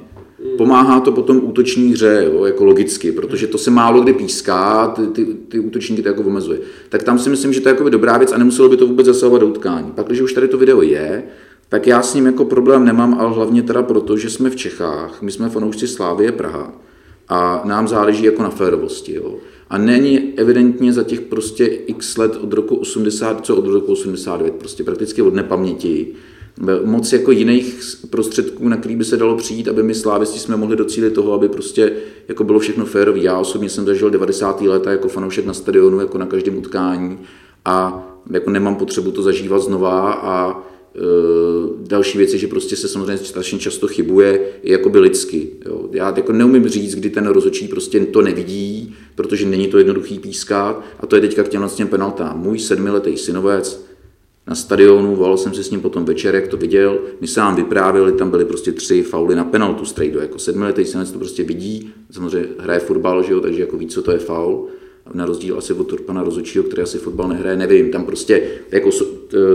[0.59, 5.07] Pomáhá to potom útoční hře, jo, jako logicky, protože to se málo kdy píská, ty,
[5.07, 6.59] ty, ty útočníky to jako omezuje.
[6.89, 9.07] Tak tam si myslím, že to je jako dobrá věc a nemuselo by to vůbec
[9.07, 9.93] zasahovat do utkání.
[9.95, 11.23] Pak, když už tady to video je,
[11.69, 15.23] tak já s ním jako problém nemám, ale hlavně teda proto, že jsme v Čechách,
[15.23, 16.73] my jsme fanoušci Slávie Praha
[17.29, 19.15] a nám záleží jako na férovosti.
[19.15, 19.35] Jo.
[19.71, 24.55] A není evidentně za těch prostě x let od roku 80, co od roku 89,
[24.55, 26.07] prostě prakticky od nepaměti,
[26.85, 30.77] moc jako jiných prostředků, na který by se dalo přijít, aby my slávisti jsme mohli
[30.77, 31.93] docílit toho, aby prostě
[32.29, 33.19] jako bylo všechno férové.
[33.19, 34.61] Já osobně jsem zažil 90.
[34.61, 37.19] léta jako fanoušek na stadionu, jako na každém utkání
[37.65, 40.63] a jako nemám potřebu to zažívat znova a
[41.87, 45.49] další věc je, že prostě se samozřejmě strašně často chybuje i jakoby lidsky.
[45.67, 45.89] Jo.
[45.93, 50.85] Já jako neumím říct, kdy ten rozhodčí prostě to nevidí, protože není to jednoduchý pískat
[51.01, 52.41] a to je teďka k těm penaltám.
[52.41, 53.85] Můj sedmiletý synovec
[54.47, 57.57] na stadionu, volal jsem se s ním potom večer, jak to viděl, my se nám
[57.57, 61.91] vyprávěli, tam byly prostě tři fauly na penaltu strejdu, jako sedmiletý synovec to prostě vidí,
[62.11, 64.69] samozřejmě hraje fotbal, že jo, takže jako ví, co to je faul
[65.13, 67.91] na rozdíl asi od pana Rozočího, který asi fotbal nehraje, nevím.
[67.91, 68.91] Tam prostě jako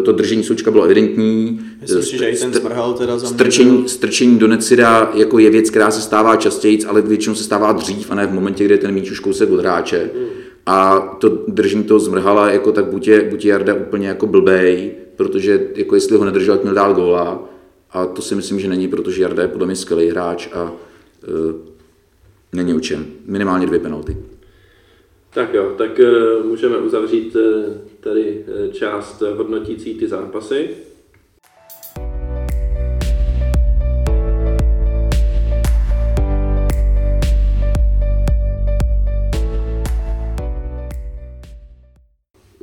[0.06, 1.62] to držení součka bylo evidentní.
[1.82, 2.52] Myslím si, že i ten
[2.98, 7.36] teda za strčení, strčení do necida jako je věc, která se stává častěji, ale většinou
[7.36, 10.10] se stává dřív a ne v momentě, kdy je ten míč už kousek od hráče.
[10.16, 10.26] Hmm.
[10.66, 14.92] A to držení toho zmrhala, jako tak buď je, buď je Jarda úplně jako blbej,
[15.16, 17.50] protože jako jestli ho nedržel, tak měl dát góla.
[17.92, 20.72] A to si myslím, že není, protože Jarda je podle mě skvělý hráč a uh,
[22.54, 23.06] není o čem.
[23.26, 24.18] Minimálně dvě penalty.
[25.34, 30.70] Tak jo, tak uh, můžeme uzavřít uh, tady uh, část hodnotící ty zápasy.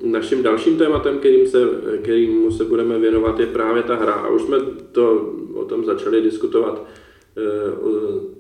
[0.05, 1.59] Naším dalším tématem, kterým se,
[2.03, 4.13] kterým se budeme věnovat, je právě ta hra.
[4.13, 4.59] A už jsme
[4.93, 6.87] to o tom začali diskutovat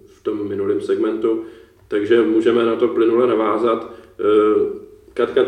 [0.06, 1.44] v tom minulém segmentu,
[1.88, 4.05] takže můžeme na to plynule navázat.
[4.20, 5.46] Eh, Katka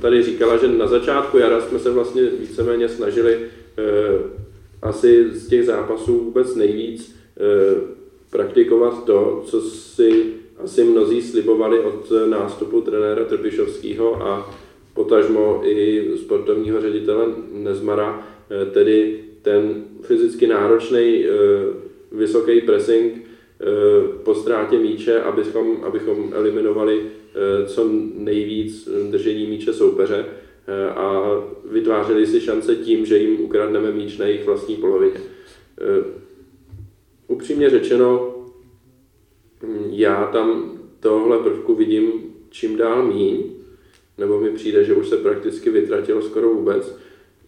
[0.00, 3.38] tady říkala, že na začátku jara jsme se vlastně víceméně snažili
[3.78, 4.18] eh,
[4.82, 7.80] asi z těch zápasů vůbec nejvíc eh,
[8.30, 10.24] praktikovat to, co si
[10.64, 14.54] asi mnozí slibovali od nástupu trenéra Trpišovského a
[14.94, 18.26] potažmo i sportovního ředitele Nezmara,
[18.72, 21.24] tedy ten fyzicky náročný
[22.12, 23.22] vysoký pressing
[24.22, 27.02] po ztrátě míče, abychom, abychom eliminovali
[27.66, 30.26] co nejvíc držení míče soupeře
[30.66, 31.22] eh, a
[31.64, 35.20] vytvářeli si šance tím, že jim ukradneme míč na jejich vlastní polovině.
[35.80, 36.04] Eh,
[37.28, 38.34] upřímně řečeno,
[39.62, 42.12] hm, já tam tohle prvku vidím
[42.50, 43.42] čím dál míň,
[44.18, 46.98] nebo mi přijde, že už se prakticky vytratilo skoro vůbec.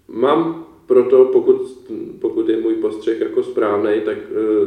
[0.09, 4.19] Mám proto, pokud, pokud je můj postřeh jako správný, tak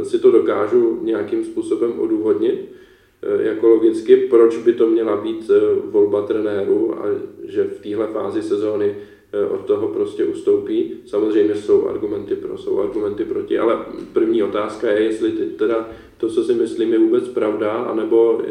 [0.04, 2.77] si to dokážu nějakým způsobem odůvodnit, Eh,
[3.22, 7.06] jako logicky, proč by to měla být eh, volba trenéru a
[7.44, 8.96] že v téhle fázi sezóny
[9.34, 10.94] eh, od toho prostě ustoupí.
[11.06, 16.44] Samozřejmě jsou argumenty pro, jsou argumenty proti, ale první otázka je, jestli teda to, co
[16.44, 18.42] si myslím, je vůbec pravda, anebo,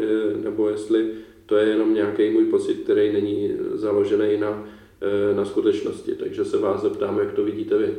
[0.43, 1.11] nebo jestli
[1.45, 4.67] to je jenom nějaký můj pocit, který není založený na,
[5.35, 6.15] na skutečnosti.
[6.15, 7.95] Takže se vás zeptám, jak to vidíte vy.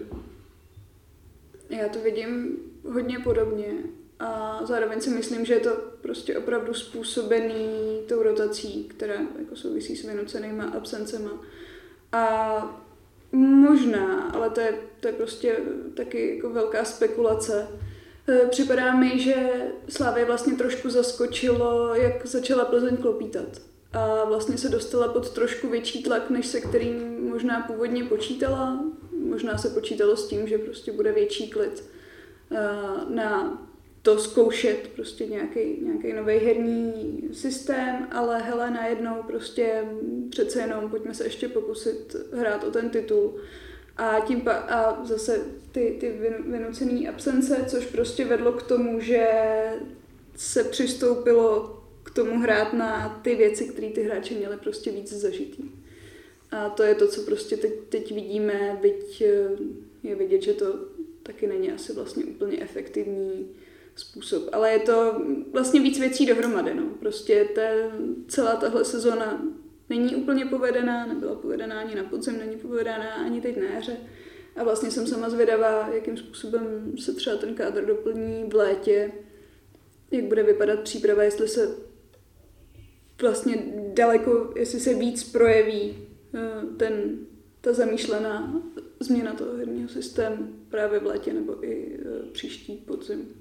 [1.70, 2.56] Já to vidím
[2.92, 3.66] hodně podobně
[4.20, 5.70] a zároveň si myslím, že je to
[6.02, 11.30] prostě opravdu způsobený tou rotací, která jako souvisí s vynucenýma absencema.
[12.12, 12.84] A
[13.32, 15.56] možná, ale to je, to je prostě
[15.94, 17.68] taky jako velká spekulace,
[18.28, 19.34] e, Připadá mi, že
[19.88, 23.48] Slávě vlastně trošku zaskočilo, jak začala Plzeň klopítat.
[23.92, 28.84] A vlastně se dostala pod trošku větší tlak, než se kterým možná původně počítala.
[29.24, 31.84] Možná se počítalo s tím, že prostě bude větší klid
[32.50, 33.62] e, na
[34.08, 39.84] to zkoušet, prostě nějaký, nějaký nový herní systém, ale hele, najednou prostě
[40.30, 43.34] přece jenom pojďme se ještě pokusit hrát o ten titul.
[43.96, 46.12] A, tím pa, a zase ty, ty
[46.46, 49.26] vynucené absence, což prostě vedlo k tomu, že
[50.36, 55.62] se přistoupilo k tomu hrát na ty věci, které ty hráči měli prostě víc zažitý.
[56.50, 59.48] A to je to, co prostě teď, teď vidíme, byť eh,
[60.02, 60.78] je vidět, že to
[61.22, 63.48] taky není asi vlastně úplně efektivní
[63.98, 64.48] způsob.
[64.52, 66.74] Ale je to vlastně víc věcí dohromady.
[66.74, 66.82] No.
[67.00, 67.90] Prostě te,
[68.28, 69.42] celá tahle sezona
[69.90, 73.96] není úplně povedená, nebyla povedená ani na podzim, není povedená ani teď na jaře.
[74.56, 79.12] A vlastně jsem sama zvědavá, jakým způsobem se třeba ten kádr doplní v létě,
[80.10, 81.74] jak bude vypadat příprava, jestli se
[83.22, 85.98] vlastně daleko, jestli se víc projeví
[86.34, 87.18] eh, ten,
[87.60, 88.62] ta zamýšlená
[89.00, 93.37] změna toho herního systému právě v létě nebo i eh, příští podzim.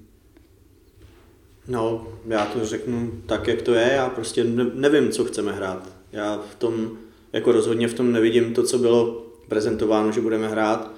[1.68, 3.90] No, já to řeknu tak, jak to je.
[3.92, 5.92] Já prostě nevím, co chceme hrát.
[6.12, 6.98] Já v tom,
[7.32, 10.92] jako rozhodně v tom nevidím to, co bylo prezentováno, že budeme hrát,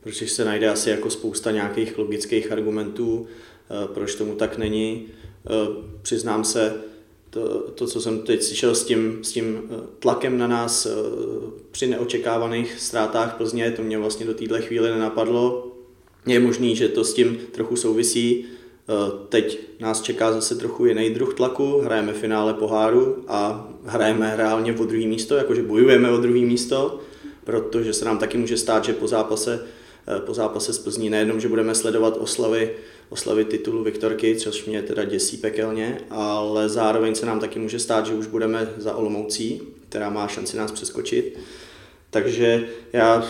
[0.00, 5.06] protože se najde asi jako spousta nějakých logických argumentů, eh, proč tomu tak není.
[5.46, 5.50] Eh,
[6.02, 6.74] přiznám se,
[7.30, 10.88] to, to, co jsem teď slyšel s tím, s tím eh, tlakem na nás
[11.70, 15.72] při neočekávaných ztrátách Plzně, to mě vlastně do téhle chvíle nenapadlo.
[16.26, 18.46] Je možný, že to s tím trochu souvisí,
[19.28, 24.84] teď nás čeká zase trochu jiný druh tlaku, hrajeme finále poháru a hrajeme reálně o
[24.84, 27.00] druhé místo, jakože bojujeme o druhé místo,
[27.44, 29.66] protože se nám taky může stát, že po zápase,
[30.16, 32.70] eh, po zápase z Plzní nejenom, že budeme sledovat oslavy,
[33.08, 38.06] oslavy titulu Viktorky, což mě teda děsí pekelně, ale zároveň se nám taky může stát,
[38.06, 41.38] že už budeme za Olomoucí, která má šanci nás přeskočit.
[42.10, 43.24] Takže já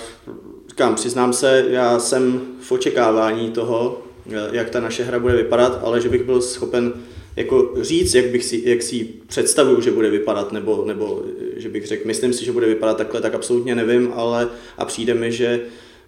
[0.69, 4.12] říkám, přiznám se, já jsem v očekávání toho, Eh,
[4.53, 6.93] jak ta naše hra bude vypadat, ale že bych byl schopen
[7.37, 11.69] jako říct, jak, bych si, jak si představuju, že bude vypadat, nebo, nebo eh, že
[11.69, 15.33] bych řekl, myslím si, že bude vypadat takhle, tak absolutně nevím, ale a přijde mi,
[15.33, 15.61] že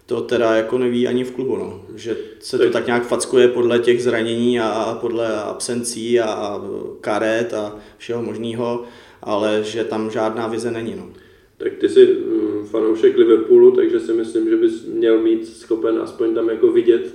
[0.05, 1.81] to teda jako neví ani v klubu, no.
[1.95, 6.61] že se to tak nějak fackuje podle těch zranění a podle absencí a
[7.01, 8.83] karet a všeho možného,
[9.21, 10.95] ale že tam žádná vize není.
[10.97, 11.09] No.
[11.57, 16.35] Tak ty jsi mm, fanoušek Liverpoolu, takže si myslím, že bys měl mít schopen aspoň
[16.35, 17.13] tam jako vidět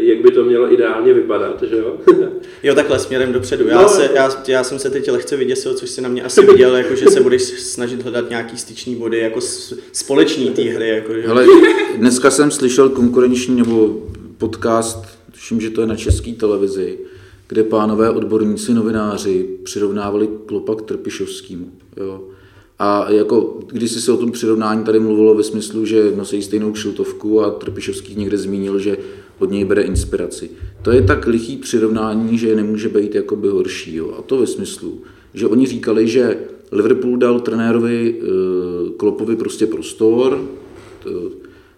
[0.00, 1.96] jak by to mělo ideálně vypadat, že jo?
[2.62, 3.68] jo, takhle směrem dopředu.
[3.68, 6.46] Já, no, se, já, já jsem se teď lehce vyděsil, což si na mě asi
[6.46, 9.40] viděl, jako, že se budeš snažit hledat nějaký styčný body, jako
[9.92, 10.88] společný té hry.
[10.88, 11.26] Jako, že?
[11.26, 11.46] Hele,
[11.96, 14.02] dneska jsem slyšel konkurenční nebo
[14.38, 16.98] podcast, tuším, že to je na české televizi,
[17.48, 21.70] kde pánové odborníci, novináři přirovnávali Klopa k Trpišovskému.
[21.96, 22.20] Jo?
[22.78, 27.40] A jako, když se o tom přirovnání tady mluvilo ve smyslu, že nosí stejnou kšiltovku
[27.40, 28.96] a Trpišovský někde zmínil, že
[29.42, 30.50] od něj bere inspiraci.
[30.82, 33.96] To je tak lichý přirovnání, že nemůže být jakoby horší.
[33.96, 34.14] Jo.
[34.18, 35.00] A to ve smyslu,
[35.34, 36.38] že oni říkali, že
[36.72, 40.40] Liverpool dal trenérovi eh, Klopovi prostě prostor,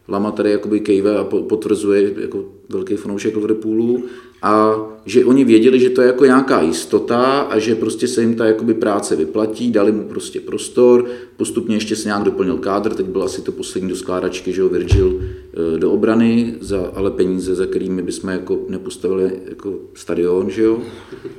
[0.08, 4.04] Lama tady jakoby kejve a potvrzuje jako velký fanoušek Liverpoolu
[4.42, 8.34] a že oni věděli, že to je jako nějaká jistota a že prostě se jim
[8.34, 13.06] ta jakoby práce vyplatí, dali mu prostě prostor, postupně ještě se nějak doplnil kádr, teď
[13.06, 15.43] byl asi to poslední do skládačky, že ho Virgil eh,
[15.78, 20.78] do obrany, za, ale peníze, za kterými bychom jako nepostavili jako stadion, že jo.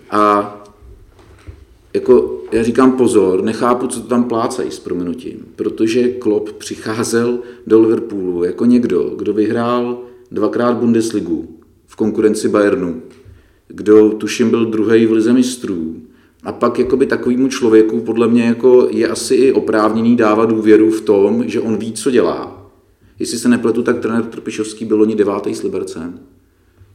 [0.10, 0.52] A
[1.94, 7.82] jako já říkám pozor, nechápu, co to tam plácají s prominutím, protože Klopp přicházel do
[7.82, 10.00] Liverpoolu jako někdo, kdo vyhrál
[10.32, 11.48] dvakrát Bundesligu
[11.88, 13.02] v konkurenci Bayernu,
[13.68, 15.96] kdo tuším byl druhý v lize mistrů,
[16.44, 21.02] a pak jakoby takovýmu člověku podle mě jako je asi i oprávněný dávat důvěru v
[21.02, 22.55] tom, že on ví, co dělá.
[23.20, 26.20] Jestli se nepletu, tak trenér Trpišovský byl oni devátý s Libercem.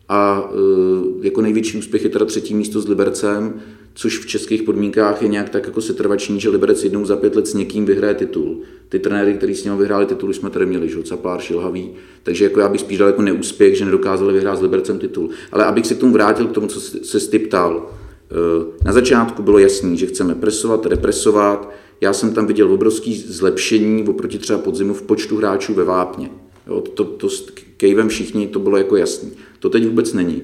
[0.09, 3.61] A e, jako největší úspěch je teda třetí místo s Libercem,
[3.95, 7.47] což v českých podmínkách je nějak tak jako setrvační, že Liberec jednou za pět let
[7.47, 8.59] s někým vyhraje titul.
[8.89, 11.91] Ty trenéry, kteří s ním vyhráli titul, jsme tady měli, že Capár, Šilhavý.
[12.23, 15.31] Takže jako já bych spíš dal jako neúspěch, že nedokázali vyhrát s Libercem titul.
[15.53, 17.91] Ale abych se k tomu vrátil, k tomu, co se Stip ptal.
[18.31, 21.73] E, na začátku bylo jasný, že chceme presovat, represovat.
[22.01, 26.31] Já jsem tam viděl obrovský zlepšení oproti třeba podzimu v počtu hráčů ve Vápně.
[26.67, 29.31] Jo, to, to, s Kejvem všichni, to bylo jako jasný.
[29.59, 30.43] To teď vůbec není.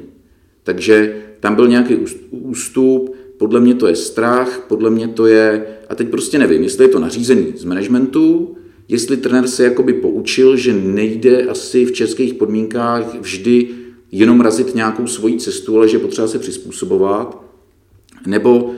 [0.63, 1.97] Takže tam byl nějaký
[2.31, 6.85] ústup, podle mě to je strach, podle mě to je, a teď prostě nevím, jestli
[6.85, 8.57] je to nařízení z managementu,
[8.89, 13.69] jestli trenér se jakoby poučil, že nejde asi v českých podmínkách vždy
[14.13, 17.43] jenom razit nějakou svoji cestu, ale že potřeba se přizpůsobovat,
[18.27, 18.75] nebo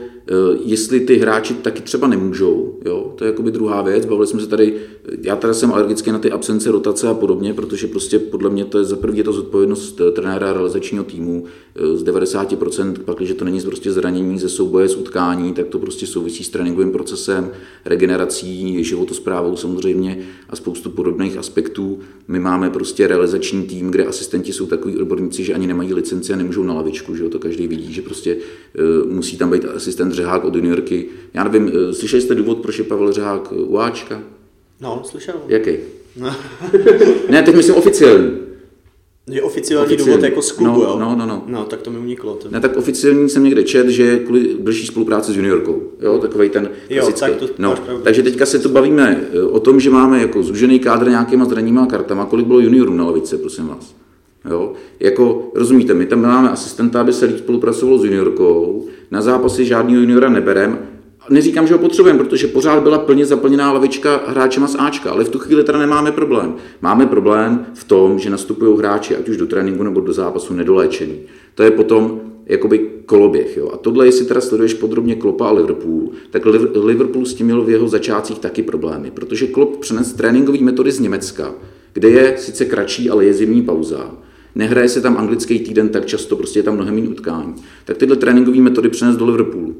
[0.63, 4.47] jestli ty hráči taky třeba nemůžou, jo, to je jakoby druhá věc, bavili jsme se
[4.47, 4.73] tady,
[5.21, 8.77] já teda jsem alergický na ty absence, rotace a podobně, protože prostě podle mě to
[8.77, 13.33] je za první je to zodpovědnost eh, trenéra realizačního týmu eh, z 90%, pak, když
[13.33, 17.51] to není prostě zranění ze souboje, z utkání, tak to prostě souvisí s tréninkovým procesem,
[17.85, 20.19] regenerací, životosprávou samozřejmě
[20.49, 21.99] a spoustu podobných aspektů.
[22.27, 26.35] My máme prostě realizační tým, kde asistenti jsou takový odborníci, že ani nemají licenci a
[26.35, 28.37] nemůžou na lavičku, že jo, to každý vidí, že prostě
[29.09, 31.05] musí tam být asistent Řehák od juniorky.
[31.33, 34.21] Já nevím, slyšeli jste důvod, proč je Pavel Řehák u Ačka?
[34.81, 35.35] No, slyšel.
[35.47, 35.71] Jaký?
[36.17, 36.35] No.
[37.29, 38.31] ne, teď myslím oficiální.
[39.29, 40.97] Je oficiální, oficiální důvod jako z klubu, no, jo?
[40.99, 41.43] No, no, no.
[41.47, 42.33] No, tak to mi uniklo.
[42.33, 42.49] To...
[42.49, 45.83] Ne, tak oficiální jsem někde čet, že kvůli blížší spolupráci s juniorkou.
[46.01, 47.31] Jo, takový ten klasický.
[47.31, 50.43] Jo, tak to no, takže teďka se tu bavíme eh, o tom, že máme jako
[50.43, 52.25] zúžený kádr nějakýma zraníma kartama.
[52.25, 53.95] Kolik bylo juniorů na lavice, prosím vás?
[54.49, 54.73] Jo?
[54.99, 60.01] Jako, rozumíte, my tam máme asistenta, aby se líp spolupracovalo s juniorkou, na zápasy žádného
[60.01, 60.79] juniora neberem,
[61.29, 65.29] neříkám, že ho potřebujeme, protože pořád byla plně zaplněná lavička hráčema z Ačka, ale v
[65.29, 66.55] tu chvíli teda nemáme problém.
[66.81, 71.19] Máme problém v tom, že nastupují hráči, ať už do tréninku nebo do zápasu, nedoléčený.
[71.55, 73.57] To je potom jakoby koloběh.
[73.57, 73.69] Jo.
[73.73, 77.69] A tohle, jestli teda sleduješ podrobně Klopa a Liverpool, tak Liverpool s tím měl v
[77.69, 81.53] jeho začátcích taky problémy, protože Klop přenes tréninkové metody z Německa,
[81.93, 84.11] kde je sice kratší, ale je zimní pauza,
[84.55, 88.15] nehraje se tam anglický týden tak často, prostě je tam mnohem méně utkání, tak tyhle
[88.15, 89.75] tréninkové metody přenes do Liverpoolu.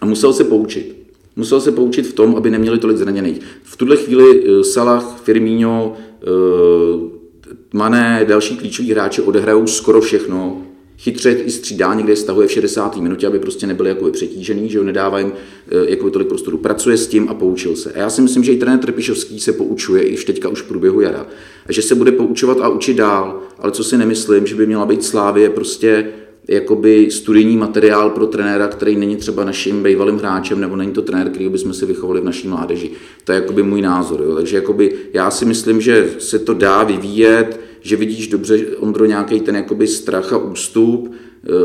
[0.00, 1.00] A musel se poučit.
[1.36, 3.40] Musel se poučit v tom, aby neměli tolik zraněných.
[3.62, 6.26] V tuhle chvíli eh, Salah, Firmino, eh,
[7.72, 10.62] Mané, další klíčoví hráči odehrajou skoro všechno.
[11.02, 12.96] Chytře i střídá, někde stahuje v 60.
[12.96, 16.58] minutě, aby prostě nebyli jako přetížený, že ho nedává jim eh, jako tolik prostoru.
[16.58, 17.92] Pracuje s tím a poučil se.
[17.92, 21.00] A já si myslím, že i trenér Trpišovský se poučuje i teďka už v průběhu
[21.00, 21.26] jara.
[21.66, 24.86] A že se bude poučovat a učit dál, ale co si nemyslím, že by měla
[24.86, 26.06] být Slávě prostě
[26.48, 31.30] jakoby studijní materiál pro trenéra, který není třeba naším bývalým hráčem, nebo není to trenér,
[31.30, 32.90] který bychom si vychovali v naší mládeži.
[33.24, 34.20] To je jakoby můj názor.
[34.20, 34.34] Jo.
[34.34, 39.40] Takže jakoby já si myslím, že se to dá vyvíjet, že vidíš dobře, Ondro, nějaký
[39.40, 41.12] ten jakoby strach a ústup,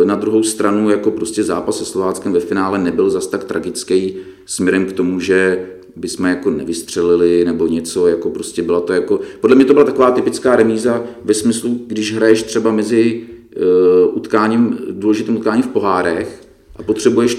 [0.02, 4.16] e, na druhou stranu jako prostě zápas se Slováckem ve finále nebyl zas tak tragický
[4.46, 9.20] směrem k tomu, že by jsme jako nevystřelili nebo něco, jako prostě byla to jako,
[9.42, 14.78] podle mě to byla taková typická remíza ve smyslu, když hraješ třeba mezi uh, utkáním,
[14.90, 16.42] důležitým utkáním v pohárech
[16.76, 17.38] a potřebuješ,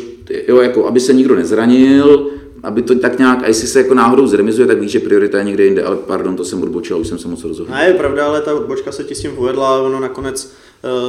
[0.49, 2.31] jo, jako, aby se nikdo nezranil,
[2.63, 5.45] aby to tak nějak, a jestli se jako náhodou zremizuje, tak víš, že priorita je
[5.45, 7.71] někde jinde, ale pardon, to jsem odbočil, už jsem se moc rozhodl.
[7.71, 10.57] Ne, je pravda, ale ta odbočka se ti s tím povedla, ono nakonec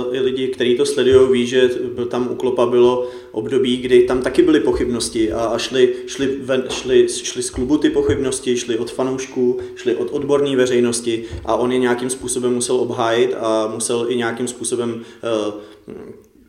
[0.08, 1.70] uh, i lidi, kteří to sledují, ví, že
[2.10, 7.08] tam u Klopa bylo období, kdy tam taky byly pochybnosti a, šli, šli, ven, šli,
[7.10, 11.80] šli z klubu ty pochybnosti, šli od fanoušků, šli od odborné veřejnosti a on je
[11.80, 15.54] nějakým způsobem musel obhájit a musel i nějakým způsobem uh,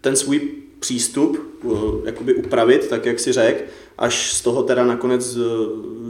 [0.00, 0.40] ten svůj
[0.78, 3.62] přístup uh, jakoby upravit, tak jak si řekl,
[3.98, 5.42] až z toho teda nakonec uh,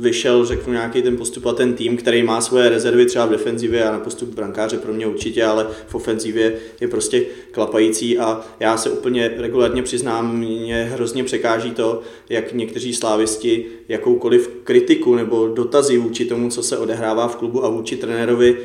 [0.00, 3.84] vyšel, řeknu, nějaký ten postup a ten tým, který má svoje rezervy třeba v defenzivě
[3.84, 8.76] a na postup brankáře pro mě určitě, ale v ofenzivě je prostě klapající a já
[8.76, 15.98] se úplně regulárně přiznám, mě hrozně překáží to, jak někteří slávisti jakoukoliv kritiku nebo dotazy
[15.98, 18.58] vůči tomu, co se odehrává v klubu a vůči trenérovi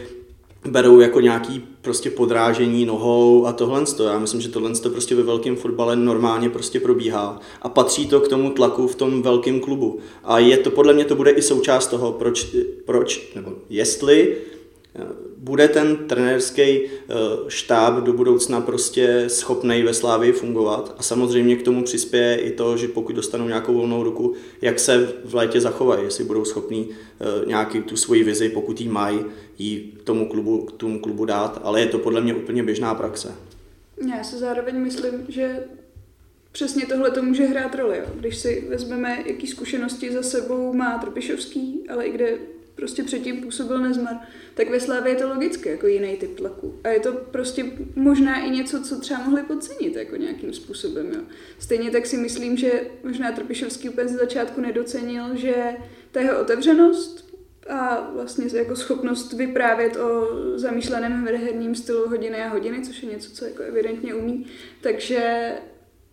[0.65, 3.83] berou jako nějaký prostě podrážení nohou a tohle.
[4.05, 8.27] Já myslím, že tohle prostě ve velkém fotbale normálně prostě probíhá a patří to k
[8.27, 9.99] tomu tlaku v tom velkém klubu.
[10.23, 12.55] A je to podle mě to bude i součást toho, proč,
[12.85, 14.37] proč nebo jestli
[15.37, 16.85] bude ten trenérský eh,
[17.47, 22.77] štáb do budoucna prostě schopný ve Slávii fungovat a samozřejmě k tomu přispěje i to,
[22.77, 27.45] že pokud dostanou nějakou volnou ruku, jak se v létě zachovají, jestli budou schopní eh,
[27.45, 29.19] nějaký tu svoji vizi, pokud jí mají,
[29.57, 33.35] jí tomu klubu, k tomu klubu dát, ale je to podle mě úplně běžná praxe.
[34.15, 35.63] Já se zároveň myslím, že
[36.51, 37.97] přesně tohle to může hrát roli.
[37.97, 38.05] Jo.
[38.15, 42.37] Když si vezmeme, jaký zkušenosti za sebou má Trpišovský, ale i kde
[42.75, 44.15] prostě předtím působil Nezmar,
[44.53, 46.79] tak ve Slávě je to logicky jako jiný typ tlaku.
[46.83, 51.11] A je to prostě možná i něco, co třeba mohli podcenit jako nějakým způsobem.
[51.13, 51.21] Jo.
[51.59, 52.71] Stejně tak si myslím, že
[53.03, 55.55] možná Trpišovský úplně z začátku nedocenil, že
[56.11, 57.32] ta jeho otevřenost
[57.69, 63.31] a vlastně jako schopnost vyprávět o zamýšleném herním stylu hodiny a hodiny, což je něco,
[63.31, 64.45] co jako evidentně umí,
[64.81, 65.51] takže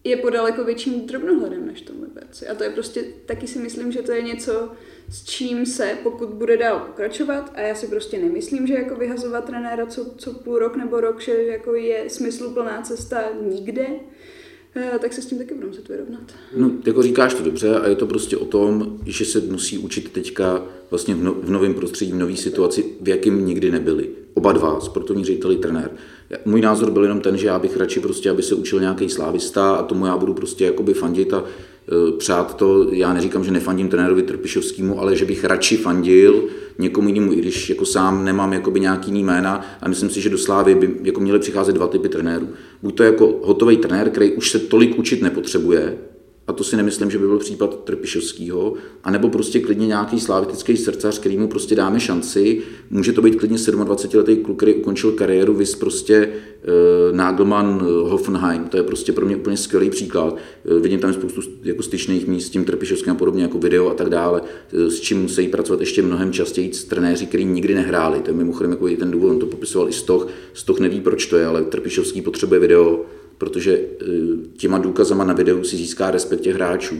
[0.05, 2.49] je po daleko větším drobnohledem než tomu Liberci.
[2.49, 4.73] A to je prostě, taky si myslím, že to je něco,
[5.09, 9.45] s čím se, pokud bude dál pokračovat, a já si prostě nemyslím, že jako vyhazovat
[9.45, 13.87] trenéra co, co půl rok nebo rok, že jako je smysluplná cesta nikde,
[15.01, 16.21] tak se s tím taky budeme muset vyrovnat.
[16.57, 20.13] No, jako říkáš to dobře a je to prostě o tom, že se musí učit
[20.13, 24.09] teďka vlastně v, no, v novém prostředí, v nové situaci, v jakém nikdy nebyli.
[24.35, 25.91] Oba dva, sportovní ředitel trenér.
[26.45, 29.75] Můj názor byl jenom ten, že já bych radši prostě, aby se učil nějaký slávista
[29.75, 31.45] a tomu já budu prostě jakoby fandit a
[32.19, 36.45] přát to, já neříkám, že nefandím trenérovi Trpišovskému, ale že bych radši fandil
[36.79, 40.31] někomu jinému, i když jako sám nemám jakoby nějaký jiný jména a myslím si, že
[40.31, 42.49] do Slávy by jako měly přicházet dva typy trenérů.
[42.83, 45.99] Buď to jako hotový trenér, který už se tolik učit nepotřebuje,
[46.47, 48.75] a to si nemyslím, že by byl případ Trpišovského,
[49.05, 52.63] anebo prostě klidně nějaký slavistický srdcař, který mu prostě dáme šanci.
[52.91, 58.77] Může to být klidně 27-letý kluk, který ukončil kariéru, vys prostě uh, Nagelmann Hoffenheim, to
[58.77, 60.37] je prostě pro mě úplně skvělý příklad.
[60.65, 63.95] Uh, vidím tam spoustu jako styčných míst s tím Trpišovským a podobně, jako video a
[63.95, 68.21] tak dále, s čím musí pracovat ještě mnohem častěji trenéři, kteří nikdy nehráli.
[68.21, 70.29] To je mimochodem jako ten důvod, on to popisoval i Stoch.
[70.53, 73.05] Stoch neví, proč to je, ale Trpišovský potřebuje video,
[73.41, 74.07] protože eh,
[74.57, 76.97] těma důkazama na videu si získá respekt těch hráčů.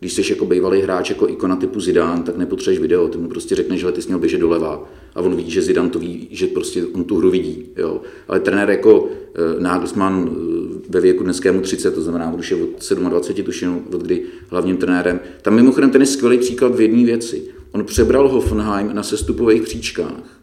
[0.00, 3.54] Když jsi jako bývalý hráč, jako ikona typu Zidane, tak nepotřebuješ video, ty mu prostě
[3.54, 6.46] řekneš, že ty jsi měl běžet doleva a on ví, že Zidane to ví, že
[6.46, 7.66] prostě on tu hru vidí.
[7.76, 8.00] Jo.
[8.28, 12.98] Ale trenér jako e, Nagelsmann e, ve věku dneskému 30, to znamená, když je od
[12.98, 17.42] 27 tuším, od kdy hlavním trenérem, tam mimochodem ten je skvělý příklad v jedné věci.
[17.72, 20.40] On přebral Hoffenheim na sestupových příčkách.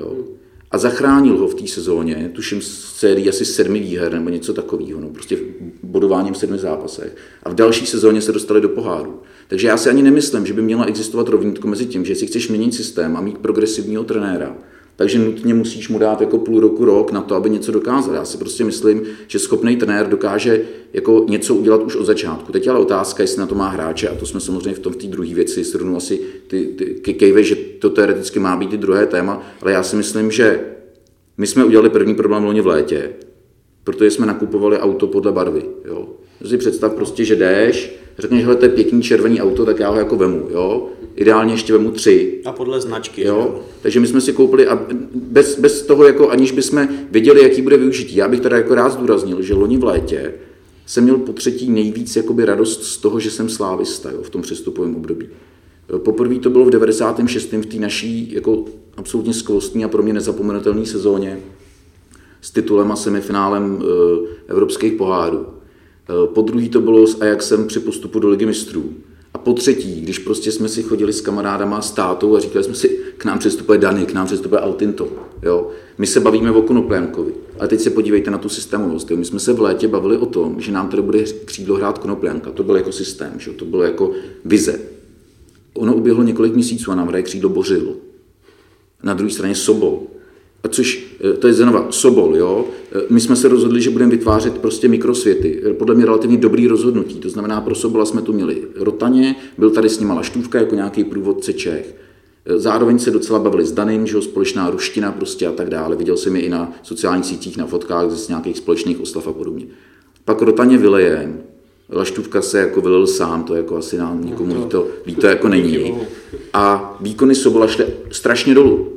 [0.00, 0.24] Jo
[0.70, 5.00] a zachránil ho v té sezóně, tuším z sérii asi sedmi výher nebo něco takového,
[5.00, 5.38] no, prostě
[5.82, 7.16] bodováním v sedmi zápasech.
[7.42, 9.22] A v další sezóně se dostali do poháru.
[9.48, 12.48] Takže já si ani nemyslím, že by měla existovat rovnítko mezi tím, že si chceš
[12.48, 14.56] měnit systém a mít progresivního trenéra,
[14.96, 18.14] takže nutně musíš mu dát jako půl roku, rok na to, aby něco dokázal.
[18.14, 22.52] Já si prostě myslím, že schopný trenér dokáže jako něco udělat už od začátku.
[22.52, 24.96] Teď ale otázka, jestli na to má hráče, a to jsme samozřejmě v tom v
[24.96, 26.66] té druhé věci srovnu asi ty,
[27.02, 30.60] ty kejve, že to teoreticky má být i druhé téma, ale já si myslím, že
[31.38, 33.10] my jsme udělali první problém loni v létě,
[33.84, 35.62] protože jsme nakupovali auto podle barvy.
[35.84, 36.08] Jo.
[36.44, 39.96] Si představ prostě, že jdeš, řekneš, že to je pěkný červený auto, tak já ho
[39.96, 40.48] jako vemu.
[40.50, 42.40] Jo ideálně ještě vemu tři.
[42.44, 43.22] A podle značky.
[43.24, 43.36] Jo?
[43.36, 43.60] jo?
[43.82, 47.76] Takže my jsme si koupili a bez, bez toho, jako aniž bychom věděli, jaký bude
[47.76, 48.16] využití.
[48.16, 50.34] Já bych teda jako rád zdůraznil, že loni v létě
[50.86, 54.42] jsem měl po třetí nejvíc jakoby radost z toho, že jsem slávista jo, v tom
[54.42, 55.28] přestupovém období.
[55.98, 57.52] Poprvé to bylo v 96.
[57.52, 58.64] v té naší jako
[58.96, 61.38] absolutně skvostní a pro mě nezapomenutelné sezóně
[62.40, 65.46] s titulem a semifinálem eh, evropských pohárů.
[66.09, 68.93] Eh, po druhý to bylo s Ajaxem při postupu do ligy mistrů.
[69.33, 72.75] A po třetí, když prostě jsme si chodili s kamarádama, s tátou a říkali jsme
[72.75, 75.07] si, k nám přestupuje Dany, k nám přestupuje Altinto.
[75.43, 75.69] Jo?
[75.97, 77.33] My se bavíme o Konoplянkovi.
[77.59, 79.11] Ale teď se podívejte na tu systémovost.
[79.11, 79.17] Jo?
[79.17, 82.51] My jsme se v létě bavili o tom, že nám tady bude křídlo hrát Konoplянka.
[82.51, 83.51] To byl jako systém, že?
[83.51, 84.11] to bylo jako
[84.45, 84.79] vize.
[85.73, 87.95] Ono uběhlo několik měsíců a nám hraje křídlo Bořil.
[89.03, 90.07] Na druhé straně Sobol
[90.68, 92.64] což eh, to je znova Sobol, jo.
[92.92, 95.62] Eh, my jsme se rozhodli, že budeme vytvářet prostě mikrosvěty.
[95.64, 97.14] Eh, podle mě relativně dobrý rozhodnutí.
[97.14, 101.04] To znamená, pro Sobola jsme tu měli Rotaně, byl tady s nima Laštůvka jako nějaký
[101.04, 101.94] průvodce Čech.
[102.56, 105.96] Zároveň se docela bavili s Danem, že jo, společná ruština prostě a tak dále.
[105.96, 109.66] Viděl jsem je i na sociálních sítích, na fotkách z nějakých společných oslav a podobně.
[110.24, 111.42] Pak Rotaně vylejem,
[111.90, 115.94] Laštůvka se jako vylil sám, to jako asi nám nikomu no to, líto jako není.
[116.52, 118.95] A výkony Sobola šly strašně dolů.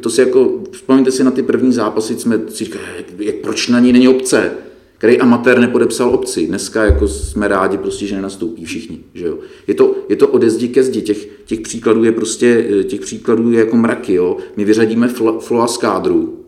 [0.00, 2.84] To si jako, vzpomeňte si na ty první zápasy, jsme si říkali,
[3.18, 4.52] jak, proč na ní není obce,
[4.98, 6.46] který amatér nepodepsal obci.
[6.46, 9.00] Dneska jako jsme rádi, prostě, že nenastoupí všichni.
[9.14, 9.38] Že jo?
[9.66, 11.02] Je, to, je to ode zdi ke zdi.
[11.02, 14.14] Těch, těch příkladů je prostě, těch příkladů je jako mraky.
[14.14, 14.36] Jo?
[14.56, 15.08] My vyřadíme
[15.38, 16.40] Floa z kádru,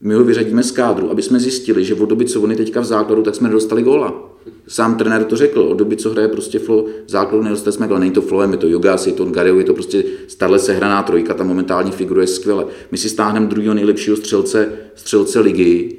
[0.00, 2.84] my ho vyřadíme z kádru, aby jsme zjistili, že od doby, co oni teďka v
[2.84, 4.35] základu, tak jsme nedostali góla.
[4.68, 8.00] Sám trenér to řekl, od doby, co hraje prostě Flo v základu, nedostali jsme góla.
[8.00, 11.34] Není to Floem, je to Yogas, je to Gareu, je to prostě stále sehraná trojka,
[11.34, 12.66] ta momentální figuruje skvěle.
[12.90, 15.96] My si stáhneme druhého nejlepšího střelce, střelce ligy,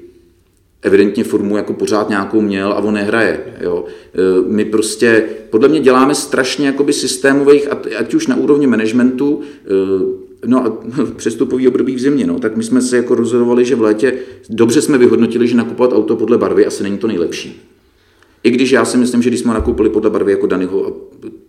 [0.81, 3.43] evidentně formu jako pořád nějakou měl a on nehraje.
[3.61, 3.85] Jo.
[4.13, 7.67] E, my prostě, podle mě děláme strašně jakoby systémových,
[7.99, 10.77] ať už na úrovni managementu, e, No a
[11.15, 14.13] přestupový období v zimě, no, tak my jsme se jako rozhodovali, že v létě
[14.49, 17.61] dobře jsme vyhodnotili, že nakupovat auto podle barvy asi není to nejlepší.
[18.47, 20.91] I když já si myslím, že když jsme nakoupili podle barvy jako Danyho, a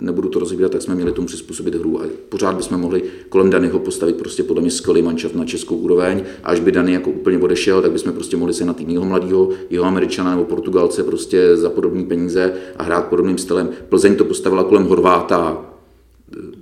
[0.00, 3.78] nebudu to rozvíjet, tak jsme měli tomu přizpůsobit hru a pořád bychom mohli kolem Danyho
[3.78, 6.22] postavit prostě podle mě skvělý manšaft na českou úroveň.
[6.42, 9.48] A až by Dany jako úplně odešel, tak bychom prostě mohli se na tým mladého,
[9.70, 13.68] jeho američana nebo Portugalce prostě za podobné peníze a hrát podobným stylem.
[13.88, 15.66] Plzeň to postavila kolem Horváta,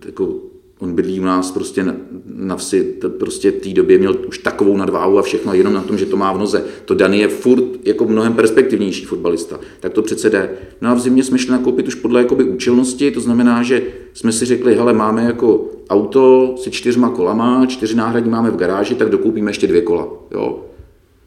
[0.07, 0.34] jako
[0.79, 1.97] on bydlí u nás prostě na,
[2.35, 5.83] na vsi, to prostě v té době měl už takovou nadváhu a všechno, jenom na
[5.83, 6.64] tom, že to má v noze.
[6.85, 10.51] To Dani je furt jako mnohem perspektivnější fotbalista, tak to přece jde.
[10.81, 13.83] No a v zimě jsme šli nakoupit už podle jakoby účelnosti, to znamená, že
[14.14, 18.95] jsme si řekli, hele, máme jako auto se čtyřma kolama, čtyři náhradní máme v garáži,
[18.95, 20.09] tak dokoupíme ještě dvě kola.
[20.31, 20.64] Jo?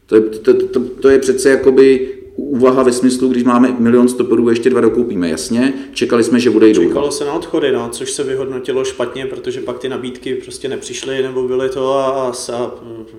[0.06, 2.08] To je, to, to, to je přece jakoby
[2.40, 5.74] úvaha ve smyslu, když máme milion stoperů, ještě dva dokoupíme, jasně.
[5.92, 9.60] Čekali jsme, že bude jít Čekalo se na odchody, no, což se vyhodnotilo špatně, protože
[9.60, 12.70] pak ty nabídky prostě nepřišly, nebo byly to a, a, a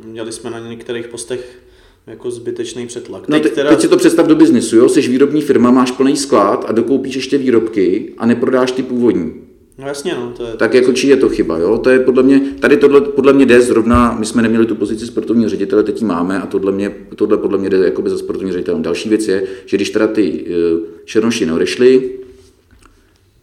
[0.05, 1.59] měli jsme na některých postech
[2.07, 3.27] jako zbytečný přetlak.
[3.27, 3.69] No teď, teda...
[3.69, 4.89] teď si to představ do biznisu, jo?
[4.89, 9.33] Jsi výrobní firma, máš plný sklad a dokoupíš ještě výrobky a neprodáš ty původní.
[9.81, 10.53] No jasně, no, to je...
[10.53, 11.77] Tak jako či je to chyba, jo?
[11.77, 15.07] To je podle mě, tady tohle podle mě jde zrovna, my jsme neměli tu pozici
[15.07, 18.51] sportovního ředitele, teď ji máme a tohle, mě, tohle podle mě jde jakoby za sportovní
[18.51, 18.81] ředitelem.
[18.81, 22.11] Další věc je, že když teda ty uh, černoši neodešli,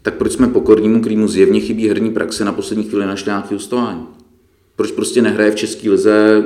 [0.03, 4.07] tak proč jsme pokornímu, kterýmu zjevně chybí herní praxe, na poslední chvíli našli nějaký hostování?
[4.77, 6.45] Proč prostě nehraje v české lize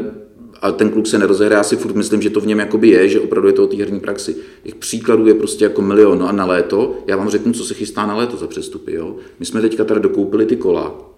[0.62, 3.08] a ten kluk se nerozehraje, já si furt myslím, že to v něm jakoby je,
[3.08, 4.36] že opravdu je to o té herní praxi.
[4.62, 6.18] Těch příkladů je prostě jako milion.
[6.18, 8.94] No a na léto, já vám řeknu, co se chystá na léto za přestupy.
[8.94, 9.16] Jo?
[9.40, 11.12] My jsme teďka tady dokoupili ty kola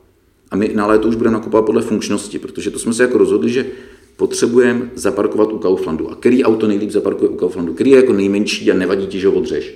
[0.51, 3.51] a my na léto už budeme nakupovat podle funkčnosti, protože to jsme se jako rozhodli,
[3.51, 3.67] že
[4.17, 6.11] potřebujeme zaparkovat u Kauflandu.
[6.11, 7.75] A který auto nejlíp zaparkuje u Kauflandu?
[7.75, 9.75] Který je jako nejmenší a nevadí ti, že ho odřeš?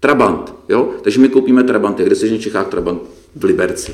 [0.00, 0.90] Trabant, jo?
[1.02, 1.98] Takže my koupíme Trabant.
[1.98, 3.02] Kde se v Čechách Trabant?
[3.36, 3.92] V Liberci.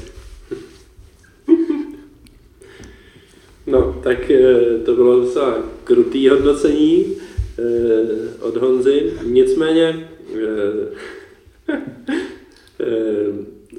[3.67, 7.07] No, tak eh, to bylo docela krutý hodnocení
[7.59, 7.63] eh,
[8.41, 9.13] od Honzy.
[9.25, 11.79] Nicméně eh,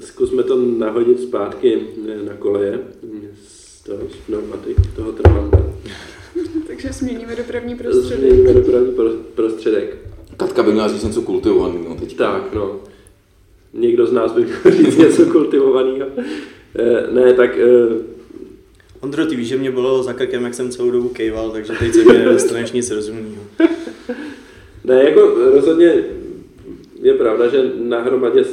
[0.00, 1.80] zkusme to nahodit zpátky
[2.26, 2.78] na koleje
[3.44, 5.64] z toho z pneumatik, toho Trabanta.
[6.66, 8.18] Takže změníme dopravní prostředek.
[8.18, 8.92] Změníme dopravní
[9.34, 9.96] prostředek.
[10.36, 12.16] Katka by měla říct něco kultivovaného teď.
[12.16, 12.80] Tak, no.
[13.72, 16.06] Někdo z nás by měl říct něco kultivovaného.
[17.12, 17.58] Ne, tak
[19.04, 21.92] Ondro, ty víš, že mě bylo za krkem, jak jsem celou dobu kejval, takže teď
[21.94, 23.42] se mě nedostaneš nic rozumného.
[24.84, 25.20] Ne, jako
[25.52, 26.04] rozhodně
[27.02, 28.44] je pravda, že na hromadě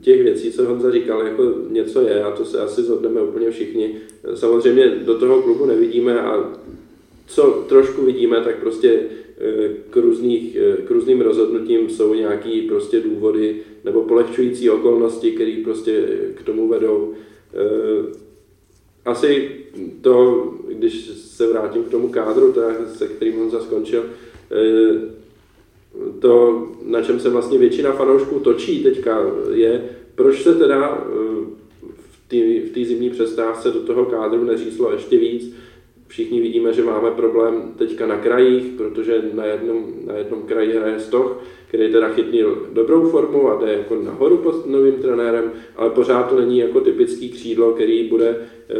[0.00, 3.94] těch věcí, co Honza říkal, jako něco je a to se asi zhodneme úplně všichni.
[4.34, 6.50] Samozřejmě do toho klubu nevidíme a
[7.26, 9.00] co trošku vidíme, tak prostě
[9.38, 15.56] eh, k, různých, eh, k různým rozhodnutím jsou nějaký prostě důvody nebo polehčující okolnosti, které
[15.64, 17.14] prostě k tomu vedou.
[19.10, 19.50] Asi
[20.00, 24.04] to, když se vrátím k tomu kádru, teda, se kterým on skončil,
[24.50, 25.20] eh,
[26.20, 29.18] to, na čem se vlastně většina fanoušků točí teďka,
[29.54, 29.84] je,
[30.14, 35.54] proč se teda eh, v té zimní přestávce do toho kádru neříslo ještě víc.
[36.10, 41.00] Všichni vidíme, že máme problém teďka na krajích, protože na jednom, na jednom kraji hraje
[41.00, 46.22] Stoch, který teda chytnil dobrou formu a jde jako nahoru pod novým trenérem, ale pořád
[46.22, 48.74] to není jako typický křídlo, který bude eh,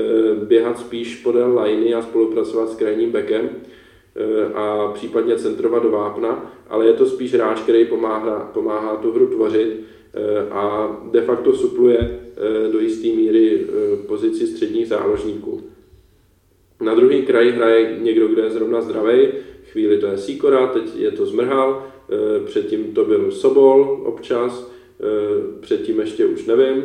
[0.45, 6.53] běhat spíš podél liney a spolupracovat s krajním bekem eh, a případně centrovat do vápna,
[6.68, 9.81] ale je to spíš hráč, který pomáhá, pomáhá tu hru tvořit
[10.14, 12.20] eh, a de facto supluje
[12.72, 13.66] do jisté míry
[14.07, 15.70] pozici středních záložníků.
[16.81, 19.28] Na druhý kraji hraje někdo, kdo je zrovna zdravý,
[19.72, 25.61] chvíli to je Sikora, teď je to Zmrhal, Eh, předtím to byl Sobol občas, eh,
[25.61, 26.85] předtím ještě už nevím,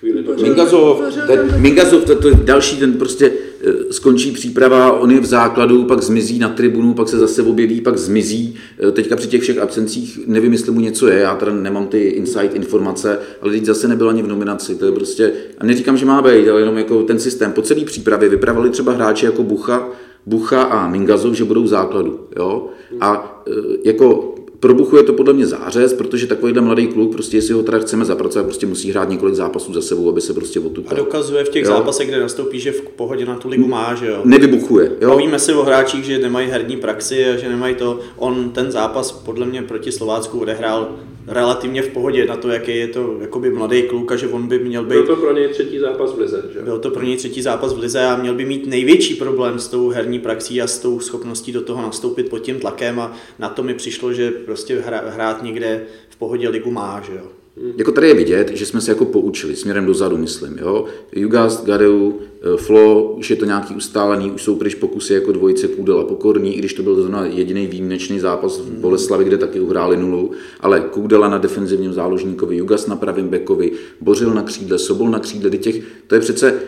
[0.00, 5.10] chvíli to Mingazov, ten, Mingazov, to, to je další, ten prostě eh, skončí příprava, on
[5.10, 8.54] je v základu, pak zmizí na tribunu, pak se zase objeví, pak zmizí.
[8.92, 12.54] Teďka při těch všech absencích nevím, jestli mu něco je, já teda nemám ty insight
[12.54, 16.22] informace, ale teď zase nebyl ani v nominaci, to je prostě, a neříkám, že má
[16.22, 17.52] být, ale jenom jako ten systém.
[17.52, 19.88] Po celé přípravě vypravili třeba hráči jako Bucha,
[20.26, 22.20] Bucha a Mingazov, že budou v základu.
[22.36, 22.66] Jo?
[23.00, 23.42] A
[23.84, 27.62] jako pro Buchu je to podle mě zářez, protože takovýhle mladý kluk, prostě jestli ho
[27.62, 30.92] teda chceme zapracovat, prostě musí hrát několik zápasů za sebou, aby se prostě otupal.
[30.92, 31.70] A dokazuje v těch jo?
[31.70, 34.20] zápasech, kde nastoupí, že v pohodě na tu ligu má, že jo.
[34.24, 34.92] Nevybuchuje.
[35.00, 35.08] Jo?
[35.08, 38.00] Bavíme se o hráčích, že nemají herní praxi a že nemají to.
[38.16, 40.88] On ten zápas podle mě proti Slovácku odehrál
[41.26, 44.58] relativně v pohodě na to, jaký je to jakoby mladý kluk a že on by
[44.58, 44.88] měl být...
[44.88, 46.60] Byl to pro něj třetí zápas v Lize, že?
[46.60, 49.68] Byl to pro něj třetí zápas v Lize a měl by mít největší problém s
[49.68, 53.48] tou herní praxí a s tou schopností do toho nastoupit pod tím tlakem a na
[53.48, 57.39] to mi přišlo, že prostě hrát někde v pohodě ligu má, že jo.
[57.76, 60.58] Jako tady je vidět, že jsme se jako poučili, směrem dozadu, myslím.
[60.58, 60.84] Jo?
[61.12, 62.18] Jugast, Gadeu,
[62.56, 66.58] Flo, už je to nějaký ustálený, už jsou pryč pokusy jako dvojice Kůdela Pokorný, i
[66.58, 70.30] když to byl zrovna jediný výjimečný zápas v Boleslavi, kde taky uhráli nulu,
[70.60, 75.50] ale Kůdela na defenzivním záložníkovi, Jugast na pravém bekovi, Bořil na křídle, Sobol na křídle,
[75.50, 76.60] těch, to je přece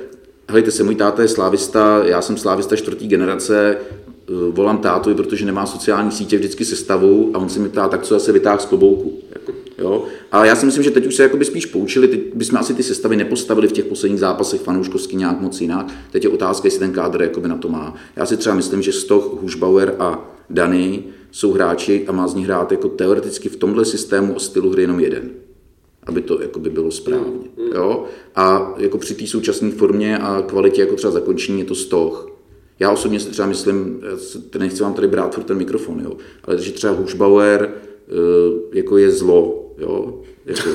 [0.48, 5.46] Hejte se, můj táta je slávista, já jsem slávista čtvrtý generace, eh, volám tátovi, protože
[5.46, 8.64] nemá sociální sítě vždycky sestavu a on se mi ptá, tak co zase vytáhl z
[8.64, 9.18] klobouku.
[9.82, 10.04] Jako, jo?
[10.32, 12.82] Ale já si myslím, že teď už se jakoby spíš poučili, teď bychom asi ty
[12.82, 15.92] sestavy nepostavili v těch posledních zápasech fanouškovsky nějak moc jinak.
[16.10, 17.94] Teď je otázka, jestli ten kádr jakoby na to má.
[18.16, 22.46] Já si třeba myslím, že Stoch, Hušbauer a Dany jsou hráči a má z nich
[22.46, 25.30] hrát jako teoreticky v tomhle systému o stylu hry jenom jeden
[26.06, 27.48] aby to jakoby bylo správně.
[27.74, 28.04] Jo?
[28.34, 32.30] A jako při té současné formě a kvalitě jako třeba zakončení je to stoch.
[32.78, 34.00] Já osobně si třeba myslím,
[34.58, 36.12] nechci vám tady brát furt ten mikrofon, jo?
[36.44, 38.12] ale že třeba Hušbauer eh,
[38.72, 40.22] jako je zlo, jo?
[40.46, 40.68] Jako,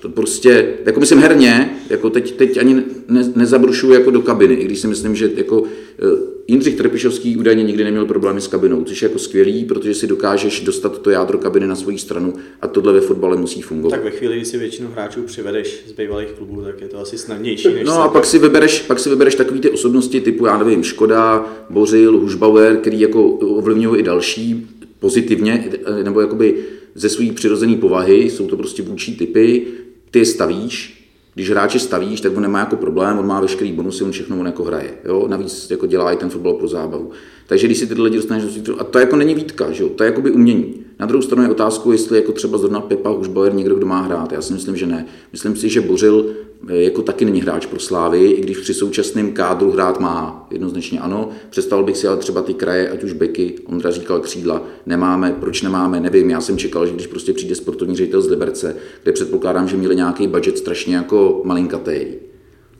[0.00, 2.74] to prostě, jako myslím herně, jako teď, teď ani
[3.08, 5.64] ne, nezabrušuju jako do kabiny, i když si myslím, že jako
[5.98, 10.06] eh, Jindřich Trpišovský údajně nikdy neměl problémy s kabinou, což je jako skvělý, protože si
[10.06, 13.90] dokážeš dostat to jádro kabiny na svoji stranu a tohle ve fotbale musí fungovat.
[13.90, 17.18] Tak ve chvíli, kdy si většinu hráčů přivedeš z bývalých klubů, tak je to asi
[17.18, 17.74] snadnější.
[17.74, 20.84] Než No a pak si vybereš, pak si vybereš takový ty osobnosti typu, já nevím,
[20.84, 24.66] Škoda, Bořil, Hušbauer, který jako ovlivňují i další
[25.00, 25.70] pozitivně,
[26.02, 26.54] nebo jakoby
[26.94, 29.66] ze své přirozené povahy, jsou to prostě vůči typy,
[30.10, 31.02] ty je stavíš,
[31.34, 34.46] když hráče stavíš, tak on nemá jako problém, on má veškerý bonusy, on všechno on
[34.46, 34.94] jako hraje.
[35.04, 35.28] Jo?
[35.28, 37.10] Navíc jako dělá i ten fotbal pro zábavu.
[37.46, 39.88] Takže když si tyhle lidi dostaneš do svých- a to jako není výtka, že jo?
[39.88, 40.74] to je jakoby umění.
[41.00, 44.32] Na druhou stranu je otázku, jestli jako třeba zrovna Pepa Hušbauer někdo, kdo má hrát.
[44.32, 45.06] Já si myslím, že ne.
[45.32, 46.26] Myslím si, že Bořil
[46.68, 50.46] eh, jako taky není hráč pro Slávy, i když při současném kádru hrát má.
[50.50, 51.28] Jednoznačně ano.
[51.50, 55.62] Představil bych si ale třeba ty kraje, ať už beky, Ondra říkal křídla, nemáme, proč
[55.62, 56.30] nemáme, nevím.
[56.30, 59.96] Já jsem čekal, že když prostě přijde sportovní ředitel z Liberce, kde předpokládám, že měli
[59.96, 62.06] nějaký budget strašně jako malinkatý,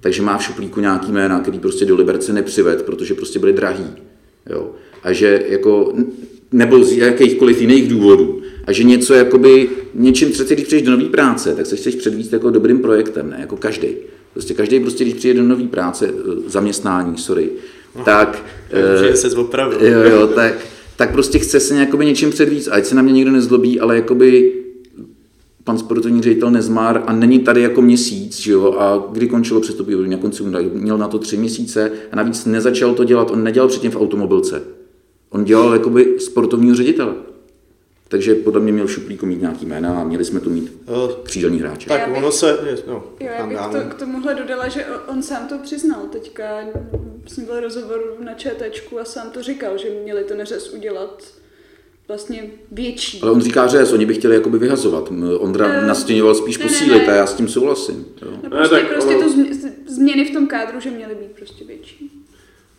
[0.00, 3.86] takže má v šuplíku nějaký jména, který prostě do Liberce nepřived, protože prostě byly drahý.
[4.50, 4.70] Jo.
[5.02, 5.92] A že jako,
[6.52, 8.42] nebo z jakýchkoliv jiných důvodů.
[8.64, 12.32] A že něco jakoby, něčím přece, když přijdeš do nové práce, tak se chceš předvíst
[12.32, 13.36] jako dobrým projektem, ne?
[13.40, 13.88] Jako každý.
[14.32, 17.48] Prostě každý prostě, když přijde do nové práce, eh, zaměstnání, sorry,
[18.04, 18.44] tak...
[18.70, 19.76] Takže eh, se opravdu.
[19.86, 20.54] Jo, jo, tak,
[20.96, 24.52] tak prostě chce se něčím předvíc, ať se na mě nikdo nezlobí, ale jakoby
[25.72, 29.94] pan sportovní ředitel Nezmar a není tady jako měsíc, že jo, a kdy končilo přestupní
[29.94, 33.44] období na konci února, měl na to tři měsíce a navíc nezačal to dělat, on
[33.44, 34.62] nedělal předtím v automobilce.
[35.30, 37.14] On dělal jakoby sportovního ředitele.
[38.08, 41.20] Takže podle mě měl v šuplíku mít nějaký jména a měli jsme tu mít Jo,
[41.22, 41.88] křídelní hráče.
[41.88, 42.58] Tak bych- ono se...
[42.88, 46.44] No, Jo, já bych to, k tomuhle dodala, že on sám to přiznal teďka.
[47.26, 51.22] Jsem byl rozhovor na ČTčku a sám to říkal, že měli ten řez udělat
[52.12, 52.42] vlastně
[52.72, 53.20] větší.
[53.22, 55.12] Ale on říká řez, oni by chtěli jakoby vyhazovat.
[55.38, 57.12] Ondra Eh, nastěňoval spíš ne, ne, posílit ne.
[57.12, 58.04] a já s tím souhlasím.
[58.22, 58.28] Jo.
[58.30, 61.30] No Ne, prostě, tak prostě ono- to změ- změny v tom kádru, že měly být
[61.36, 62.10] prostě větší.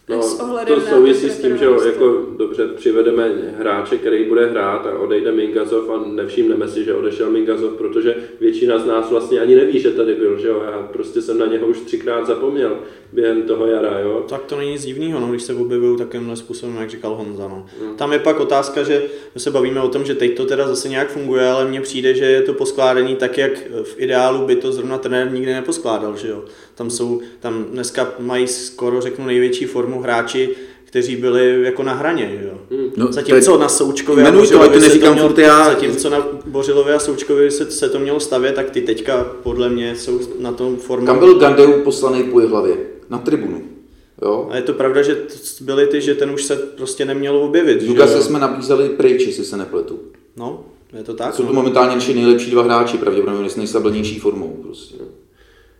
[0.09, 0.21] No,
[0.67, 5.31] to souvisí s tím, že jo, jako dobře přivedeme hráče, který bude hrát a odejde
[5.31, 9.91] Mingazov a nevšimneme si, že odešel Mingazov, protože většina z nás vlastně ani neví, že
[9.91, 12.77] tady byl, že jo, já prostě jsem na něho už třikrát zapomněl
[13.13, 14.25] během toho jara, jo.
[14.29, 17.47] Tak to není nic divného, no, když se objevují takovýmhle způsobem, jak říkal Honza.
[17.47, 17.65] No.
[17.97, 19.03] Tam je pak otázka, že
[19.35, 22.13] my se bavíme o tom, že teď to teda zase nějak funguje, ale mně přijde,
[22.13, 23.51] že je to poskládaný tak, jak
[23.83, 26.17] v ideálu by to zrovna trenér nikdy neposkládal.
[26.17, 26.43] Že jo?
[26.75, 30.49] Tam jsou, tam dneska mají skoro řeknu největší formu hráči,
[30.85, 32.37] kteří byli jako na hraně.
[32.41, 32.79] Že jo?
[32.97, 35.65] No, Zatímco to je- na Součkově a to, to se to neříkám mělo, furt já.
[35.65, 39.95] zatímco na Bořilově a Součkově se, se to mělo stavět, tak ty teďka podle mě
[39.95, 41.05] jsou na tom formu.
[41.05, 42.77] Kam byl Gandeu poslaný po hlavě?
[43.09, 43.61] Na tribunu.
[44.21, 44.47] Jo?
[44.51, 45.17] A je to pravda, že
[45.61, 47.81] byly ty, že ten už se prostě neměl objevit.
[47.81, 48.07] jo?
[48.07, 49.99] se jsme nabízeli pryč, jestli se nepletu.
[50.37, 50.65] No,
[50.97, 51.35] je to tak.
[51.35, 51.55] Jsou to no.
[51.55, 54.59] momentálně naši nejlepší dva hráči, pravděpodobně s nejstabilnější formou.
[54.63, 54.95] Prostě.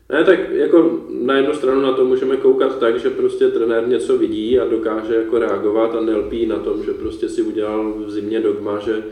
[0.10, 4.18] Ne, tak jako na jednu stranu na to můžeme koukat tak, že prostě trenér něco
[4.18, 8.40] vidí a dokáže jako reagovat a nelpí na tom, že prostě si udělal v zimě
[8.40, 9.04] dogma, že,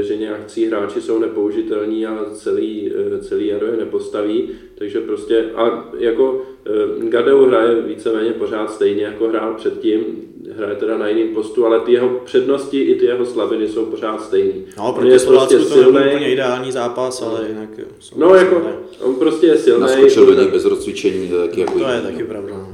[0.00, 4.48] že nějakcí hráči jsou nepoužitelní a celý, celý jaro je nepostaví.
[4.74, 10.98] Takže prostě, a jako eh, Gadeu hraje víceméně pořád stejně, jako hrál předtím, hraje teda
[10.98, 14.64] na jiném postu, ale ty jeho přednosti i ty jeho slabiny jsou pořád stejný.
[14.78, 16.14] No, On proti je Slovácku prostě to nebyl silnej.
[16.14, 17.84] úplně ideální zápas, ale jinak jo.
[18.16, 18.72] No jako, ne.
[19.00, 19.80] on prostě je silný.
[19.80, 22.28] Naskočil do něj bez rozcvičení, to je taky jako To je taky no.
[22.28, 22.66] pravda.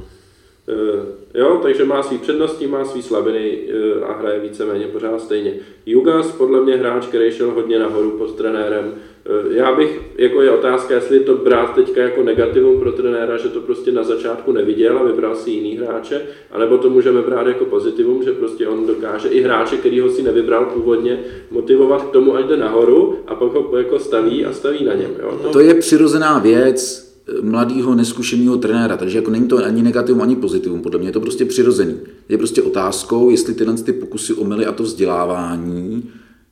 [0.69, 5.53] Eh, jo, takže má svý přednosti, má svý slabiny eh, a hraje víceméně pořád stejně.
[5.85, 8.93] Jugas podle mě hráč, který šel hodně nahoru pod trenérem.
[9.25, 13.49] Eh, Já bych, jako je otázka, jestli to brát teďka jako negativum pro trenéra, že
[13.49, 17.65] to prostě na začátku neviděl a vybral si jiný hráče, anebo to můžeme brát jako
[17.65, 21.19] pozitivum, že prostě on dokáže i hráče, který ho si nevybral původně,
[21.51, 25.11] motivovat k tomu, ať jde nahoru a pak ho jako staví a staví na něm.
[25.21, 25.39] Jo?
[25.53, 27.06] To je přirozená věc
[27.41, 31.19] mladého, neskušeného trenéra, takže jako není to ani negativum, ani pozitivum, podle mě je to
[31.19, 31.95] prostě přirozený.
[32.29, 36.03] Je prostě otázkou, jestli tyhle ty pokusy omily a to vzdělávání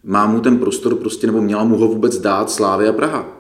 [0.06, 3.35] má mu ten prostor prostě, nebo měla mu ho vůbec dát Slávy a Praha.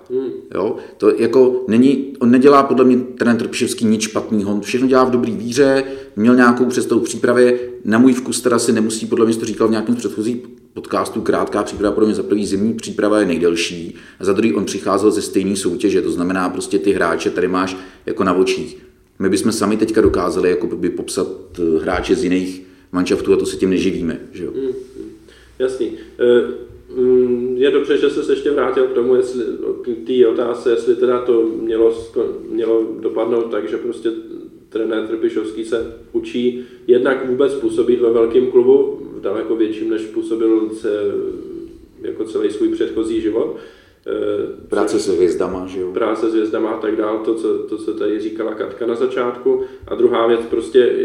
[0.56, 0.76] Jo?
[0.98, 5.12] To jako není, on nedělá podle mě trenér Trpišovský nic špatného, on všechno dělá v
[5.12, 5.84] dobrý víře,
[6.16, 9.72] měl nějakou představu přípravě, na můj vkus teda si nemusí, podle mě to říkal v
[9.72, 10.38] nějakém z předchozích
[10.74, 14.66] podcastů, krátká příprava, podle mě za prvý zimní příprava je nejdelší a za druhý on
[14.66, 18.86] přicházel ze stejné soutěže, to znamená prostě ty hráče tady máš jako na očích.
[19.20, 21.28] My bychom sami teďka dokázali jako by popsat
[21.60, 24.20] eh, hráče z jiných manšaftů a to se tím neživíme.
[24.32, 24.52] Že jo?
[25.60, 25.92] Jasný.
[26.20, 26.54] Eh, mm,
[27.56, 29.44] Je dobře, že se ještě vrátil k tomu, jestli,
[29.82, 31.94] k té otázce, jestli teda to mělo,
[32.50, 34.12] mělo dopadnout tak, že prostě
[34.70, 40.70] trenér Trpišovský se učí jednak vůbec působit ve velkém klubu, v daleko větším, než působil
[40.70, 40.90] se,
[42.02, 43.58] jako celý svůj předchozí život.
[44.08, 45.92] Eh, Práce se hvězdama, že jo?
[45.94, 49.62] práce s hvězdama a tak dál, to co, to, co tady říkala Katka na začátku.
[49.88, 50.96] A druhá věc, prostě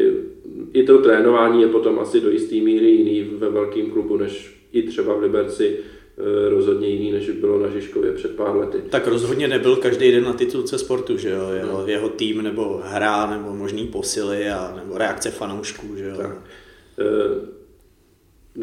[0.72, 4.83] i to trénování je potom asi do jisté míry jiný ve velkém klubu, než i
[4.83, 8.79] třeba v Liberci eh, rozhodně jiný, než bylo na Žižkově před pár lety.
[8.91, 11.51] Tak rozhodně nebyl každý den na titulce sportu, že jo?
[11.51, 11.87] Jeho, no.
[11.87, 16.16] jeho tým nebo hra, nebo možný posily a nebo reakce fanoušků, že jo?
[16.16, 16.39] Tak.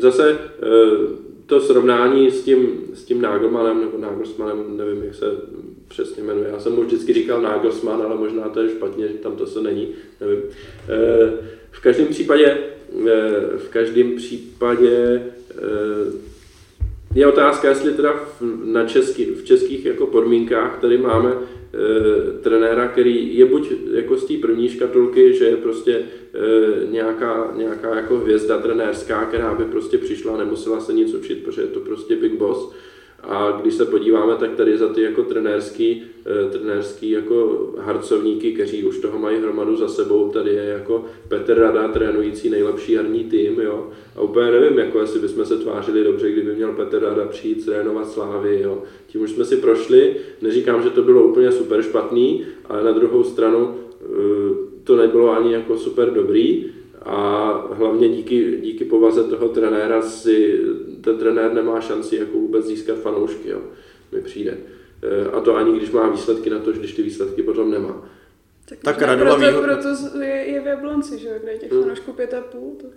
[0.02, 0.38] Zase
[1.48, 5.26] to srovnání s tím, s tím Nagelmanem nebo Nagelsmanem, nevím, jak se
[5.88, 6.50] přesně jmenuje.
[6.50, 9.88] Já jsem mu vždycky říkal Nagelsman, ale možná to je špatně, tam to se není,
[10.22, 10.40] nevím.
[10.90, 11.32] Eh,
[11.72, 12.58] v každém případě,
[13.08, 15.37] eh, v každém případě eh,
[17.16, 18.14] je otázka, jestli teda
[18.64, 24.26] na český, v českých jako podmínkách tady máme e, trenéra, který je buď jako z
[24.26, 26.02] té první škatulky, že je prostě e,
[26.92, 31.68] nějaká, nějaká jako hvězda trenérská, která by prostě přišla, nemusela se nic učit, protože je
[31.68, 32.74] to prostě big boss,
[33.24, 38.84] a když se podíváme, tak tady za ty jako trenérský, eh, trenérský jako harcovníky, kteří
[38.84, 43.60] už toho mají hromadu za sebou, tady je jako Petr Rada, trénující nejlepší jarní tým,
[43.62, 43.90] jo.
[44.16, 48.10] A úplně nevím, jako jestli bychom se tvářili dobře, kdyby měl Petr Rada přijít trénovat
[48.10, 48.84] Slávy, jo.
[49.08, 53.24] Tím už jsme si prošli, neříkám, že to bylo úplně super špatný, ale na druhou
[53.24, 54.06] stranu eh,
[54.84, 56.66] to nebylo ani jako super dobrý,
[57.08, 60.60] a hlavně díky, díky povaze toho trenéra si
[61.08, 63.62] ten trenér nemá šanci jako vůbec získat fanoušky, jo,
[64.12, 64.58] mi přijde.
[65.02, 68.10] E, a to ani když má výsledky na to, když ty výsledky potom nemá.
[68.70, 71.82] Tak, tak proto, proto je, je v Jablonci, že kde je těch hmm.
[71.82, 72.76] fanoušků pět a půl.
[72.82, 72.88] To...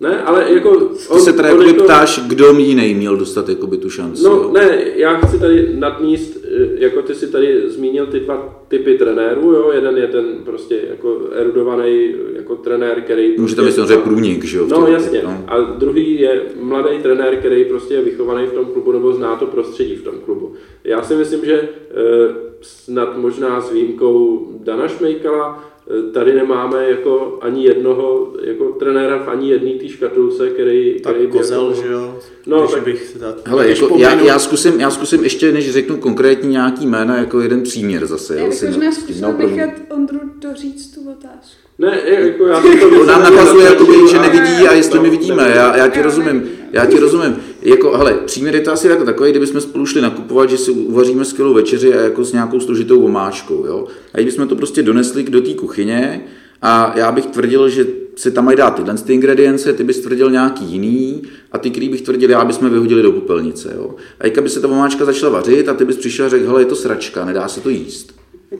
[0.00, 0.70] Ne, ale jako...
[1.08, 1.84] On, Ty se teda jako jako...
[1.84, 4.22] ptáš, kdo jiný měl dostat jakoby tu šanci.
[4.24, 4.50] No jo?
[4.52, 9.52] ne, já chci tady nadníst, eh, jako ty si tady zmínil ty dva typy trenérů,
[9.52, 13.34] jo, jeden je ten prostě jako erudovaný jako trenér, který...
[13.38, 14.66] Může to být samozřejmě průnik, že jo?
[14.70, 15.44] No jasně, no.
[15.46, 19.46] a druhý je mladý trenér, který prostě je vychovaný v tom klubu nebo zná to
[19.46, 20.52] prostředí v tom klubu.
[20.84, 25.69] Já si myslím, že eh, snad možná s výjimkou Dana Šmejkala, Eh,
[26.12, 31.28] tady nemáme jako ani jednoho jako trenéra v ani jedné té škatulce, který, tak který
[31.28, 32.18] kozel, jako, že jo?
[32.46, 35.96] No, tak, bych se dát, hele, jako, já, já, zkusím, já zkusím ještě, než řeknu
[35.96, 38.38] konkrétní nějaký jména, jako jeden příměr zase.
[38.38, 41.69] Já bych možná zkusil nechat Ondru doříct tu otázku.
[41.80, 45.88] Ne, jako já to nám nakazuje, jakoby, že nevidí a jestli my vidíme, já, já
[45.88, 47.36] ti rozumím, já ti rozumím.
[47.62, 51.24] Jako, hele, příměr je to asi jako takový, kdybychom spolu šli nakupovat, že si uvaříme
[51.24, 53.86] skvělou večeři a jako s nějakou složitou omáčkou, jo.
[54.14, 56.24] A kdybychom to prostě donesli do té kuchyně
[56.62, 60.30] a já bych tvrdil, že si tam mají dát tyhle ty ingredience, ty bys tvrdil
[60.30, 61.22] nějaký jiný
[61.52, 63.94] a ty, který bych tvrdil já, bychom vyhodili do popelnice, jo.
[64.20, 66.60] A jak by se ta omáčka začala vařit a ty bys přišel a řekl, hele,
[66.60, 68.14] je to sračka, nedá se to jíst.
[68.52, 68.56] E,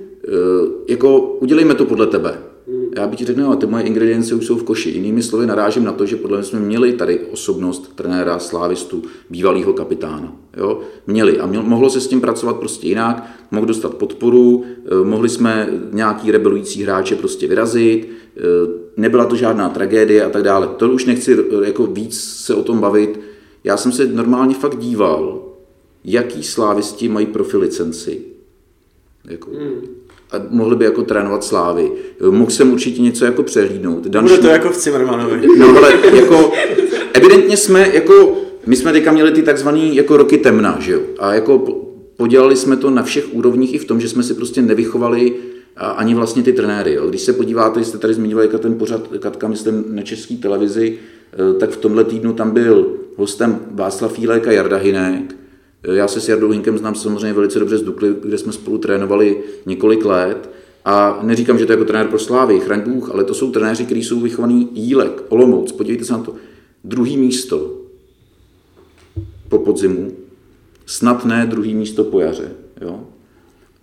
[0.89, 2.49] jako, udělejme to podle tebe
[2.97, 4.91] já bych ti řekl, no, ty moje ingredience už jsou v koši.
[4.91, 9.72] Jinými slovy narážím na to, že podle mě jsme měli tady osobnost trenéra, slávistu, bývalého
[9.72, 10.36] kapitána.
[10.57, 10.80] Jo?
[11.07, 15.28] Měli a měl, mohlo se s tím pracovat prostě jinak, mohl dostat podporu, eh, mohli
[15.28, 18.41] jsme nějaký rebelující hráče prostě vyrazit, eh,
[18.97, 20.66] nebyla to žádná tragédie a tak dále.
[20.76, 23.20] To už nechci eh, jako víc se o tom bavit.
[23.64, 25.43] Já jsem se normálně fakt díval,
[26.05, 28.20] jaký slávisti mají profil licenci.
[29.24, 29.99] Jako, hmm
[30.33, 31.93] a mohli by jako trénovat slávy.
[32.31, 34.07] Mohl jsem určitě něco jako přehlídnout.
[34.07, 35.47] Dan Bude to jako v Cimmermanovi.
[35.59, 36.53] No ale jako,
[37.14, 41.01] evidentně jsme jako, my jsme teďka měli ty takzvaný jako roky temna, že jo?
[41.18, 41.59] A jako
[42.16, 45.35] podělali jsme to na všech úrovních i v tom, že jsme si prostě nevychovali
[45.76, 46.95] ani vlastně ty trenéry.
[46.95, 47.09] Jo.
[47.09, 50.99] Když se podíváte, jste tady zmínili jako ten pořad Katka, myslím, na české televizi,
[51.33, 55.39] eh, tak v tomhle týdnu tam byl hostem Václav Fílek a Jarda Hinek
[55.83, 59.43] já se s Jardou Hinkem znám samozřejmě velice dobře z Dukly, kde jsme spolu trénovali
[59.66, 60.51] několik let.
[60.85, 63.85] A neříkám, že to je jako trenér pro Slávy, chraň Bůh, ale to jsou trenéři,
[63.85, 66.35] kteří jsou vychovaný Jílek, Olomouc, podívejte se na to.
[66.85, 67.76] Druhý místo
[69.49, 70.12] po podzimu,
[70.87, 72.53] snad ne druhý místo po jaře.
[72.81, 73.01] Jo?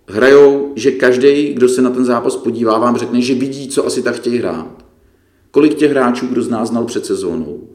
[0.08, 4.02] Hrajou, že každý, kdo se na ten zápas podívá, vám řekne, že vidí, co asi
[4.02, 4.84] tak chtějí hrát.
[5.50, 7.67] Kolik těch hráčů, kdo z nás znal před sezónou,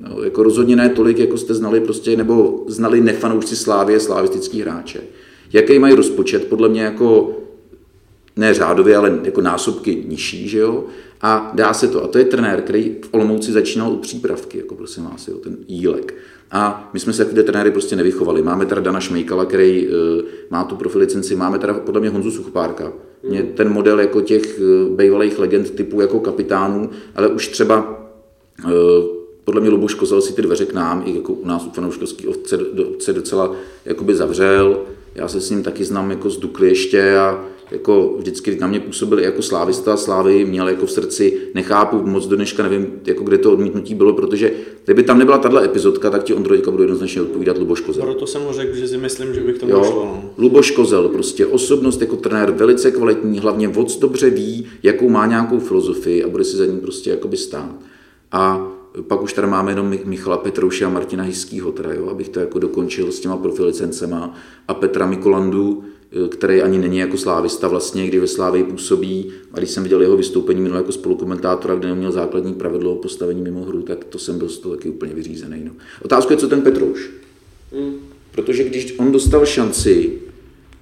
[0.00, 5.00] No, jako rozhodně ne tolik, jako jste znali prostě, nebo znali nefanoušci Slávě, slávistický hráče.
[5.52, 7.36] Jaký mají rozpočet, podle mě jako
[8.36, 10.84] ne řádově, ale jako násobky nižší, že jo?
[11.20, 12.04] A dá se to.
[12.04, 15.56] A to je trenér, který v Olomouci začínal u přípravky, jako prosím vás, jo, ten
[15.68, 16.14] jílek.
[16.50, 18.42] A my jsme se takové trenéry prostě nevychovali.
[18.42, 19.94] Máme teda Dana Šmejkala, který uh,
[20.50, 22.92] má tu profilicenci, máme teda podle mě Honzu Suchpárka.
[23.28, 28.08] Mě ten model jako těch uh, bývalých legend typu jako kapitánů, ale už třeba
[28.64, 31.70] uh, podle mě Luboš Kozel si ty dveře k nám, i jako u nás u
[31.70, 33.52] fanouškovský obce, do obce docela
[33.84, 34.78] jakoby zavřel.
[35.14, 38.80] Já se s ním taky znám jako z Dukly ještě a jako vždycky na mě
[38.80, 43.38] působil jako slávista, slávy měl jako v srdci, nechápu moc do dneška, nevím, jako kde
[43.38, 44.52] to odmítnutí bylo, protože
[44.84, 48.04] kdyby tam nebyla tahle epizodka, tak ti Ondro teďka budu jednoznačně odpovídat Luboš Kozel.
[48.04, 50.04] Proto jsem mu řekl, že si myslím, že bych to došlo.
[50.04, 50.30] No.
[50.38, 55.58] Luboš Kozel, prostě osobnost jako trenér velice kvalitní, hlavně moc dobře ví, jakou má nějakou
[55.58, 57.74] filozofii a bude si za ní prostě jakoby stát.
[58.32, 58.72] A
[59.08, 62.40] pak už tady máme jenom Mi- Michala Petrouše a Martina Hiskýho, teda, jo, abych to
[62.40, 64.34] jako dokončil s těma profilicencema
[64.68, 65.84] a Petra Mikolandu,
[66.24, 69.32] eh, který ani není jako slávista vlastně, kdy ve Slávii působí.
[69.52, 73.42] A když jsem viděl jeho vystoupení minule jako spolukomentátora, kde neměl základní pravidlo o postavení
[73.42, 75.62] mimo hru, tak to jsem byl z toho taky úplně vyřízený.
[75.64, 75.70] No.
[76.04, 77.10] Otázka je, co ten Petrouš.
[78.32, 80.12] Protože když on dostal šanci,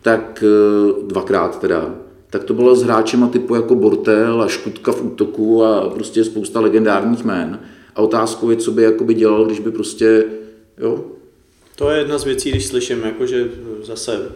[0.03, 1.95] tak eh, dvakrát teda,
[2.31, 6.61] tak to bylo s hráčema typu jako Bortel a Škutka v útoku a prostě spousta
[6.61, 7.59] legendárních jmén.
[7.99, 10.25] A otázkou je, co by jakoby dělal, když by prostě,
[10.79, 11.05] jo,
[11.77, 13.51] To je jedna z věcí, když slyším, jako že
[13.83, 14.33] zase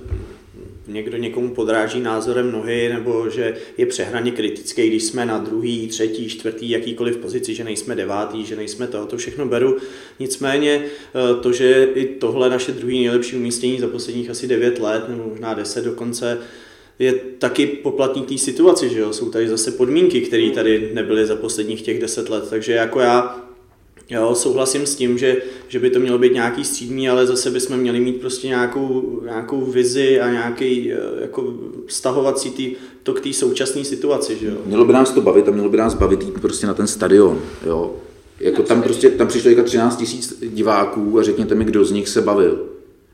[0.89, 6.29] někdo někomu podráží názorem nohy, nebo že je přehraně kritický, když jsme na druhý, třetí,
[6.29, 9.77] čtvrtý, jakýkoliv pozici, že nejsme devátý, že nejsme to, to všechno beru.
[10.19, 15.09] Nicméně eh, to, že i tohle naše druhý nejlepší umístění za posledních asi 9 let,
[15.09, 16.39] nebo možná 10 dokonce,
[16.99, 19.13] je taky poplatný té situaci, že jo?
[19.13, 23.43] Jsou tady zase podmínky, které tady nebyly za posledních těch 10 let, takže jako já
[24.13, 25.37] Jo, souhlasím s tím, že,
[25.69, 29.61] že by to mělo být nějaký střídmý, ale zase bychom měli mít prostě nějakou, nějakou
[29.61, 31.55] vizi a nějaký eh, jako
[31.87, 34.57] stahovací tý, to k té současné situaci, že jo.
[34.67, 37.41] Mělo by nás to bavit a mělo by nás bavit jít prostě na ten stadion,
[37.67, 37.95] jo.
[38.41, 42.09] Jako tam prostě, tam přišlo teďka 13 tisíc diváků a řekněte mi, kdo z nich
[42.09, 42.63] se bavil.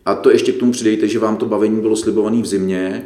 [0.07, 3.05] A to ještě k tomu přidejte, že vám to bavení bylo slibované v zimě,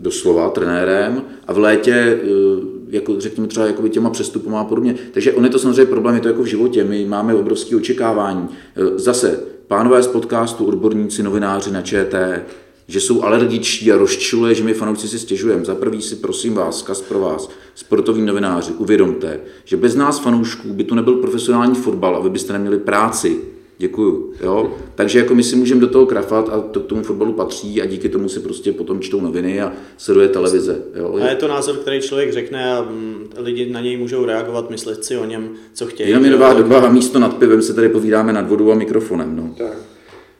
[0.00, 4.94] doslova trenérem, a v létě, eh, jako řekněme třeba jako těma přestupama a podobně.
[5.12, 8.48] Takže on je to samozřejmě problém, je to jako v životě, my máme obrovské očekávání.
[8.76, 12.42] Eh, Zase, pánové z podcastu, odborníci, novináři na ČT,
[12.88, 15.64] že jsou alergičtí a rozčiluje, že my fanoušci si stěžujeme.
[15.64, 20.68] Za prvý si prosím vás, zkaz pro vás, sportoví novináři, uvědomte, že bez nás fanoušků
[20.72, 23.40] by tu nebyl profesionální fotbal a vy byste neměli práci.
[23.80, 24.32] Děkuju.
[24.42, 24.72] Jo?
[24.94, 27.86] Takže jako my si můžeme do toho krafat a to k tomu fotbalu patří a
[27.86, 30.82] díky tomu si prostě potom čtou noviny a sleduje televize.
[30.94, 31.18] Jo?
[31.22, 35.04] A je to názor, který člověk řekne a mm, lidi na něj můžou reagovat, myslet
[35.04, 36.08] si o něm, co chtějí.
[36.08, 39.36] Jenom je nová doba a místo nad pivem se tady povídáme nad vodou a mikrofonem.
[39.36, 39.54] No.
[39.58, 39.76] Tak.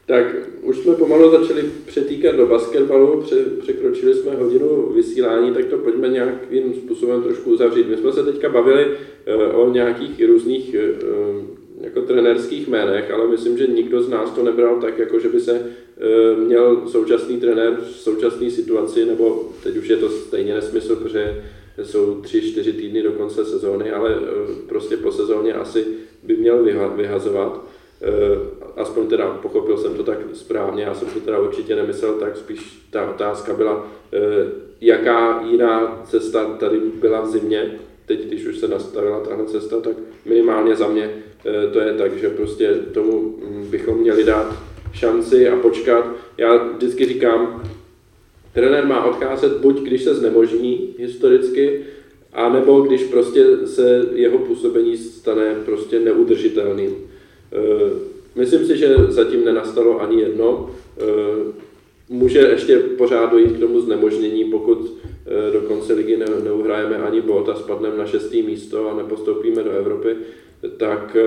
[0.06, 0.24] Tak
[0.62, 6.08] už jsme pomalu začali přetýkat do basketbalu, pře, překročili jsme hodinu vysílání, tak to pojďme
[6.08, 7.88] nějakým způsobem trošku uzavřít.
[7.88, 8.86] My jsme se teďka bavili
[9.26, 14.42] eh, o nějakých různých eh, jako trenérských jménech, ale myslím, že nikdo z nás to
[14.42, 19.76] nebral tak, jako že by se eh, měl současný trenér v současné situaci, nebo teď
[19.76, 21.44] už je to stejně nesmysl, protože
[21.82, 24.26] jsou tři, čtyři týdny do konce sezóny, ale eh,
[24.68, 25.86] prostě po sezóně asi
[26.22, 27.64] by měl vyha- vyhazovat.
[28.02, 32.36] Eh, Aspoň teda pochopil jsem to tak správně, já jsem to teda určitě nemyslel, tak
[32.36, 34.18] spíš ta otázka byla, eh,
[34.80, 39.96] jaká jiná cesta tady byla v zimě, teď když už se nastavila tahle cesta, tak
[40.24, 41.10] minimálně za mě
[41.44, 44.56] eh, to je tak, že prostě tomu mm, bychom měli dát
[44.92, 46.16] šanci a počkat.
[46.38, 47.62] Já vždycky říkám,
[48.54, 51.80] trenér má odcházet buď když se znemožní historicky,
[52.32, 56.96] a nebo když prostě se jeho působení stane prostě neudržitelným.
[57.52, 60.70] Eh, Myslím si, že zatím nenastalo ani jedno.
[60.98, 61.70] Eh,
[62.12, 64.98] Může ještě pořád dojít k tomu znemožnění, pokud
[65.52, 69.70] do konce ligy ne- neuhrajeme ani bod a spadneme na šestý místo a nepostoupíme do
[69.70, 70.16] Evropy,
[70.76, 71.22] tak eh,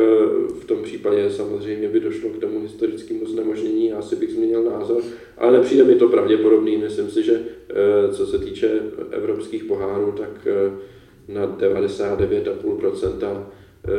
[0.61, 5.01] v tom případě samozřejmě by došlo k tomu historickému znemožnění, já si bych změnil názor,
[5.37, 6.77] ale nepřijde mi to pravděpodobný.
[6.77, 7.39] Myslím si, že
[7.69, 8.81] eh, co se týče
[9.11, 10.71] evropských pohárů, tak eh,
[11.33, 13.43] na 99,5%
[13.85, 13.89] eh,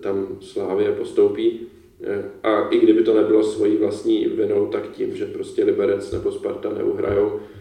[0.00, 1.60] tam Slávě postoupí.
[2.04, 6.32] Eh, A i kdyby to nebylo svojí vlastní vinou, tak tím, že prostě Liberec nebo
[6.32, 7.59] Sparta neuhrajou, eh,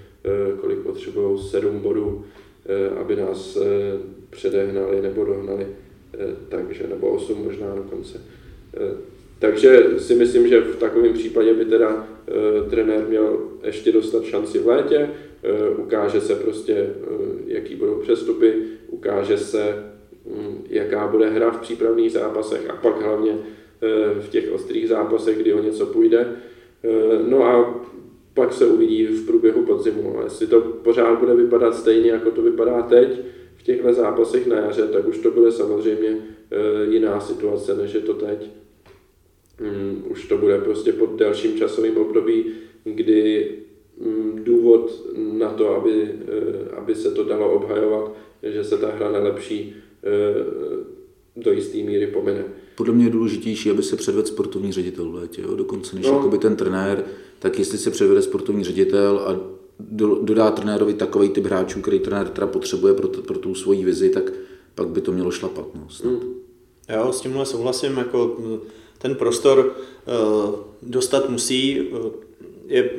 [0.61, 2.25] kolik potřebují, sedm bodů,
[2.65, 3.97] eh, aby nás eh,
[4.29, 5.67] předehnali nebo dohnali,
[6.13, 6.17] eh,
[6.49, 8.21] takže, nebo osm možná dokonce.
[8.77, 8.93] Eh,
[9.39, 14.59] Takže si myslím, že v takovém případě by teda eh, trenér měl ještě dostat šanci
[14.59, 15.09] v létě,
[15.43, 16.89] eh, ukáže se prostě, eh,
[17.45, 18.53] jaký budou přestupy,
[18.87, 19.83] ukáže se,
[20.25, 23.31] mm, jaká bude hra v přípravných zápasech a pak hlavně
[23.81, 26.19] eh, v těch ostrých zápasech, kdy o něco půjde.
[26.83, 26.89] Eh,
[27.29, 27.81] No a
[28.39, 30.19] pak se uvidí v průběhu podzimu.
[30.19, 33.19] A jestli to pořád bude vypadat stejně, jako to vypadá teď
[33.55, 36.17] v těchto zápasech na jaře, tak už to bude samozřejmě
[36.51, 38.49] eh, jiná situace, než je to teď.
[39.61, 42.45] Mm, Už to bude prostě pod delším časovým období,
[42.83, 43.49] kdy
[43.97, 49.11] mm, důvod na to, aby, eh, aby se to dalo obhajovat, že se ta hra
[49.11, 50.09] nelepší, eh,
[51.35, 52.43] do jisté míry pomine.
[52.79, 55.55] Podle mě je důležitější, aby se předvedl sportovní ředitel v létě, jo?
[55.55, 56.13] dokonce než No.
[56.13, 57.03] jakoby ten trenér,
[57.39, 59.39] tak jestli se předvede sportovní ředitel a
[60.21, 64.31] dodá trenérovi takový typ hráčů, který trenér teda potřebuje pro, pro tu svoji vizi, tak
[64.75, 65.65] pak by to mělo šlapat.
[65.75, 66.09] No, snad.
[66.13, 66.33] Hmm.
[66.95, 68.37] Jo, s tímhle souhlasím, jako
[68.97, 69.75] ten prostor
[70.45, 71.81] uh, dostat musí.
[71.81, 72.11] Uh,
[72.67, 72.89] je,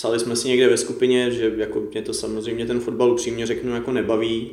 [0.00, 3.74] psali jsme si někde ve skupině, že jako mě to samozřejmě ten fotbal upřímně řeknu
[3.74, 4.50] jako nebaví.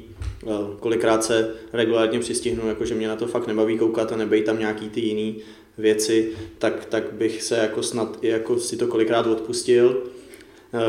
[0.79, 4.59] Kolikrát se regulárně přistihnu, jako že mě na to fakt nebaví koukat a nebej tam
[4.59, 5.37] nějaký ty jiný
[5.77, 10.03] věci, tak, tak bych se jako snad i jako si to kolikrát odpustil.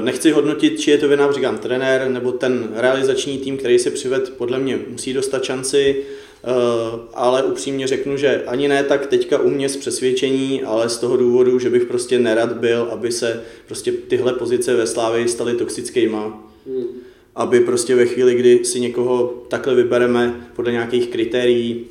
[0.01, 4.33] Nechci hodnotit, či je to vina, říkám, trenér nebo ten realizační tým, který se přived,
[4.37, 6.05] podle mě musí dostat šanci.
[6.45, 10.99] Eh, ale upřímně řeknu, že ani ne tak teďka u mě z přesvědčení, ale z
[10.99, 15.55] toho důvodu, že bych prostě nerad byl, aby se prostě tyhle pozice ve Slávě staly
[15.55, 16.51] toxickýma.
[16.67, 16.85] Hmm.
[17.35, 21.87] Aby prostě ve chvíli, kdy si někoho takhle vybereme podle nějakých kritérií,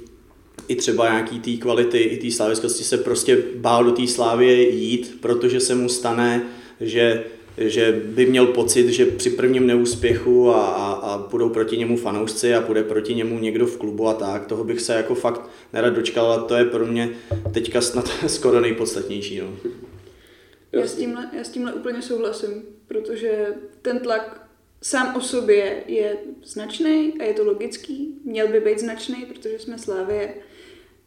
[0.67, 5.17] i třeba nějaký té kvality, i té sláviskosti se prostě bál do té slávy jít,
[5.21, 6.45] protože se mu stane,
[6.81, 7.23] že
[7.57, 12.55] že by měl pocit, že při prvním neúspěchu a, a, a budou proti němu fanoušci
[12.55, 15.93] a bude proti němu někdo v klubu a tak, toho bych se jako fakt nerad
[15.93, 17.09] dočkal a to je pro mě
[17.53, 19.39] teďka snad skoro nejpodstatnější.
[19.39, 19.53] No.
[20.71, 23.47] Já, s tímhle, já s tímhle úplně souhlasím, protože
[23.81, 24.47] ten tlak
[24.81, 29.77] sám o sobě je značný a je to logický, měl by být značný, protože jsme
[29.77, 30.33] Slávě,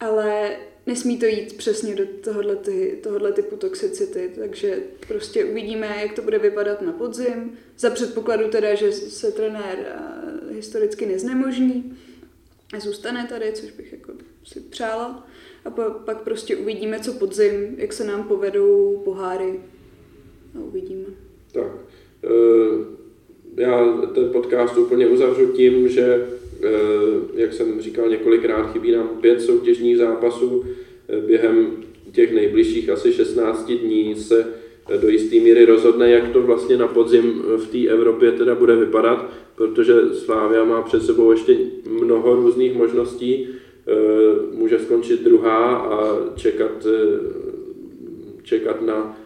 [0.00, 0.56] ale
[0.90, 4.78] nesmí to jít přesně do tohohle, ty, tohohle typu toxicity, takže
[5.08, 7.52] prostě uvidíme, jak to bude vypadat na podzim.
[7.78, 11.96] Za předpokladu teda, že se trenér eh, historicky neznemožní
[12.74, 14.12] a zůstane tady, což bych jako
[14.44, 15.26] si přála.
[15.64, 15.70] A
[16.04, 19.60] pak prostě uvidíme, co podzim, jak se nám povedou poháry
[20.56, 21.06] a uvidíme.
[21.52, 21.72] Tak,
[22.24, 23.00] eh,
[23.56, 26.26] já ten podcast úplně uzavřu tím, že
[26.62, 30.64] Eh, jak jsem říkal několikrát, chybí nám pět soutěžních zápasů.
[31.10, 31.76] Eh, během
[32.12, 34.46] těch nejbližších asi 16 dní se
[34.90, 38.76] eh, do jisté míry rozhodne, jak to vlastně na podzim v té Evropě teda bude
[38.76, 41.56] vypadat, protože Slávia má před sebou ještě
[42.00, 43.48] mnoho různých možností.
[44.52, 46.86] Může skončit druhá a čekat,
[48.42, 49.18] čekat na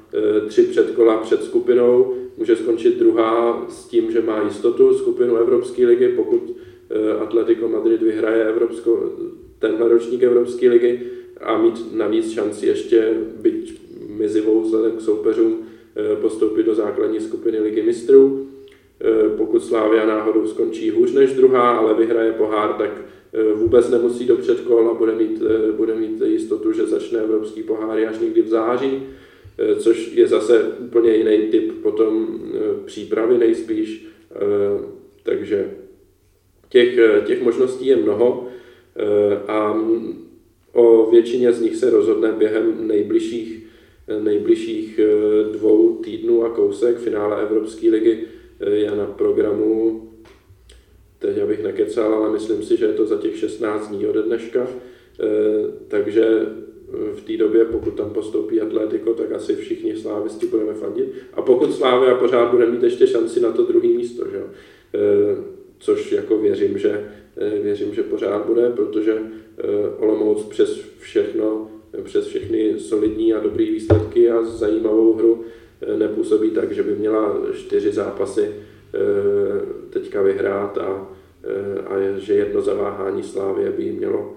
[0.49, 2.14] tři předkola před skupinou.
[2.39, 6.57] Může skončit druhá s tím, že má jistotu skupinu Evropské ligy, pokud
[6.91, 9.12] Eh, Atletico Madrid vyhraje Evropskou,
[9.59, 11.01] tenhle ročník Evropské ligy
[11.45, 15.59] a mít navíc šanci ještě být mizivou vzhledem k soupeřům
[15.97, 18.47] eh, postoupit do základní skupiny ligy mistrů.
[19.01, 22.91] Eh, pokud Slávia náhodou skončí hůř než druhá, ale vyhraje pohár, tak
[23.55, 25.43] vůbec nemusí do předkol a bude mít,
[25.77, 29.03] bude mít jistotu, že začne evropský pohár až někdy v září,
[29.79, 32.41] což je zase úplně jiný typ potom
[32.85, 34.07] přípravy nejspíš.
[35.23, 35.71] Takže
[36.75, 38.49] Těch, eh, těch možností je mnoho
[38.97, 39.79] eh, a
[40.75, 43.66] o většině z nich se rozhodne během nejbližších,
[44.09, 45.01] eh, nejbližších
[45.53, 46.99] dvou týdnů a kousek.
[46.99, 48.18] Finále Evropské ligy
[48.72, 50.03] je na programu,
[51.18, 54.66] teď abych nekecal, ale myslím si, že je to za těch 16 dní ode dneška.
[55.89, 56.47] Takže
[57.14, 61.09] v té době, pokud tam postoupí Atletico, tak asi všichni slávisti budeme fandit.
[61.33, 64.43] A pokud Slávia pořád bude mít ještě šanci na to druhé místo, že?
[65.79, 69.62] což jako věřím, že, eh, věřím, že pořád bude, protože eh,
[69.99, 71.70] Olomouc přes všechno,
[72.03, 75.45] přes všechny solidní a dobré výsledky a zajímavou hru
[75.82, 78.55] eh, nepůsobí tak, že by měla čtyři zápasy
[79.91, 81.09] teďka vyhrát a,
[81.87, 84.37] a že jedno zaváhání Slávě by mělo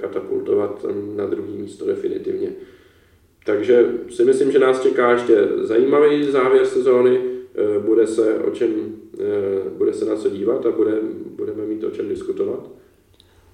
[0.00, 0.86] katapultovat
[1.16, 2.52] na druhý místo definitivně.
[3.46, 7.20] Takže si myslím, že nás čeká ještě zajímavý závěr sezóny,
[7.84, 9.07] bude se o čem Eh,
[9.78, 10.92] bude se na co dívat a bude,
[11.36, 12.60] budeme mít o čem diskutovat.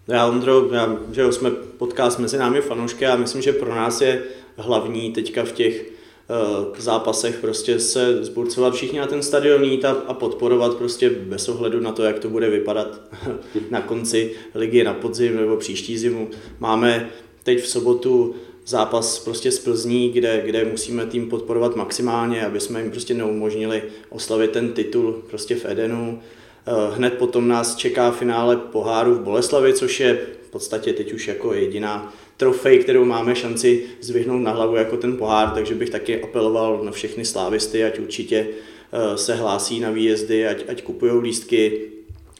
[0.08, 4.22] Já, Ondro, já, že jsme podcast mezi námi fanoušky a myslím, že pro nás je
[4.56, 9.90] hlavní teďka v těch uh, zápasech prostě se zburcovat všichni na ten stadion jít a,
[9.90, 13.00] a podporovat prostě bez ohledu na to, jak to bude vypadat
[13.70, 16.30] na konci ligy na podzim nebo příští zimu.
[16.60, 17.10] Máme
[17.42, 18.34] teď v sobotu
[18.66, 23.82] zápas prostě z Plzní, kde, kde musíme tým podporovat maximálně, aby jsme jim prostě neumožnili
[24.08, 26.20] oslavit ten titul prostě v Edenu.
[26.66, 31.28] Eh, hned potom nás čeká finále poháru v Boleslavi, což je v podstatě teď už
[31.28, 36.22] jako jediná trofej, kterou máme šanci zvyhnout na hlavu jako ten pohár, takže bych taky
[36.22, 38.46] apeloval na všechny slávisty, ať určitě
[38.92, 41.80] eh, se hlásí na výjezdy, ať, ať kupují lístky,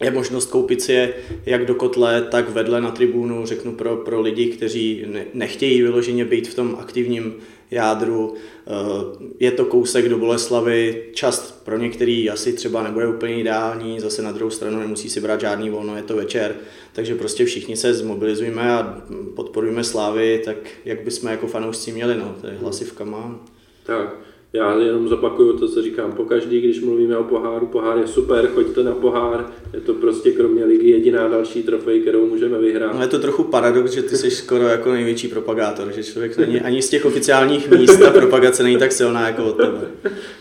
[0.03, 1.15] je možnost koupit si je
[1.47, 6.49] jak do kotle, tak vedle na tribúnu, řeknu pro, pro lidi, kteří nechtějí vyloženě být
[6.49, 7.35] v tom aktivním
[7.71, 8.35] jádru.
[8.67, 14.23] Eh, je to kousek do Boleslavy, čas pro některý asi třeba nebude úplně ideální, zase
[14.23, 16.57] na druhou stranu nemusí si brát žádný volno, je to večer,
[16.93, 19.03] takže prostě všichni se zmobilizujeme a
[19.37, 23.41] podporujeme Slávy, tak jak bychom jako fanoušci měli, no, to je hlasivkama.
[23.87, 24.17] Tak,
[24.55, 27.67] Já jenom zopakuju to, co říkám po každý, když mluvíme o poháru.
[27.67, 29.47] Pohár je super, choďte na pohár.
[29.75, 32.95] Je to prostě kromě ligy jediná další trofej, kterou můžeme vyhrát.
[32.95, 36.61] No je to trochu paradox, že ty jsi skoro jako největší propagátor, že člověk není
[36.61, 39.91] ani z těch oficiálních míst, ta propagace není tak silná jako od tebe.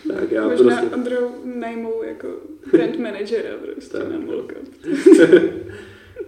[0.07, 0.95] Tak já Možná prostě...
[0.95, 1.30] Ondrou
[1.60, 2.27] najmou jako
[2.72, 4.07] brand managera prostě Tak.
[4.10, 4.19] na.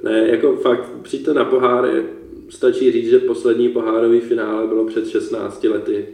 [0.04, 2.04] Ne, jako fakt, přijďte na pohár, je-
[2.50, 6.06] stačí říct, že poslední pohárový finále bylo před 16 lety,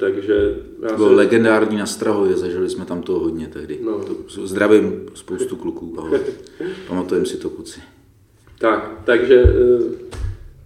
[0.00, 3.78] takže já To bylo legendární na Strahově, zažili jsme tam toho hodně tehdy.
[3.84, 4.00] No.
[4.04, 6.20] To, zdravím spoustu kluků, ahoj.
[6.88, 7.80] Pamatujeme si to kluci.
[8.58, 10.06] Tak, takže eh,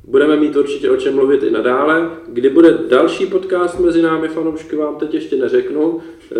[0.04, 2.10] budeme mít určitě o čem mluvit i nadále.
[2.28, 6.00] Kdy bude další podcast mezi námi fanoušky, vám teď ještě neřeknu,
[6.32, 6.36] eh,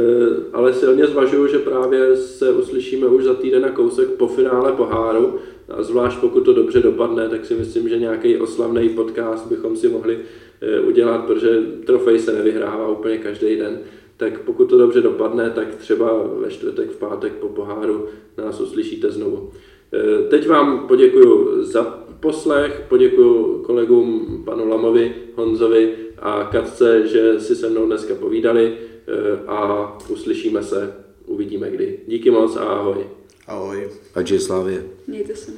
[0.52, 5.38] ale silně zvažuju, že právě se uslyšíme už za týden na kousek po finále poháru.
[5.68, 9.88] A zvlášť pokud to dobře dopadne, tak si myslím, že nějaký oslavný podcast bychom si
[9.88, 10.49] mohli eh,
[10.86, 11.48] udělat, protože
[11.86, 13.80] trofej se nevyhrává úplně každý den.
[14.16, 18.06] Tak pokud to dobře dopadne, tak třeba ve čtvrtek, v pátek po poháru
[18.38, 19.50] nás uslyšíte znovu.
[19.92, 21.82] Eh, Teď vám poděkuji za
[22.20, 29.38] poslech, poděkuji kolegům panu Lamovi, Honzovi a Katce, že si se mnou dneska povídali eh,
[29.46, 30.94] a uslyšíme se,
[31.26, 31.98] uvidíme kdy.
[32.06, 33.06] Díky moc a ahoj.
[33.46, 33.88] Ahoj.
[34.14, 34.84] Ať je Slávě.
[35.06, 35.52] Mějte se.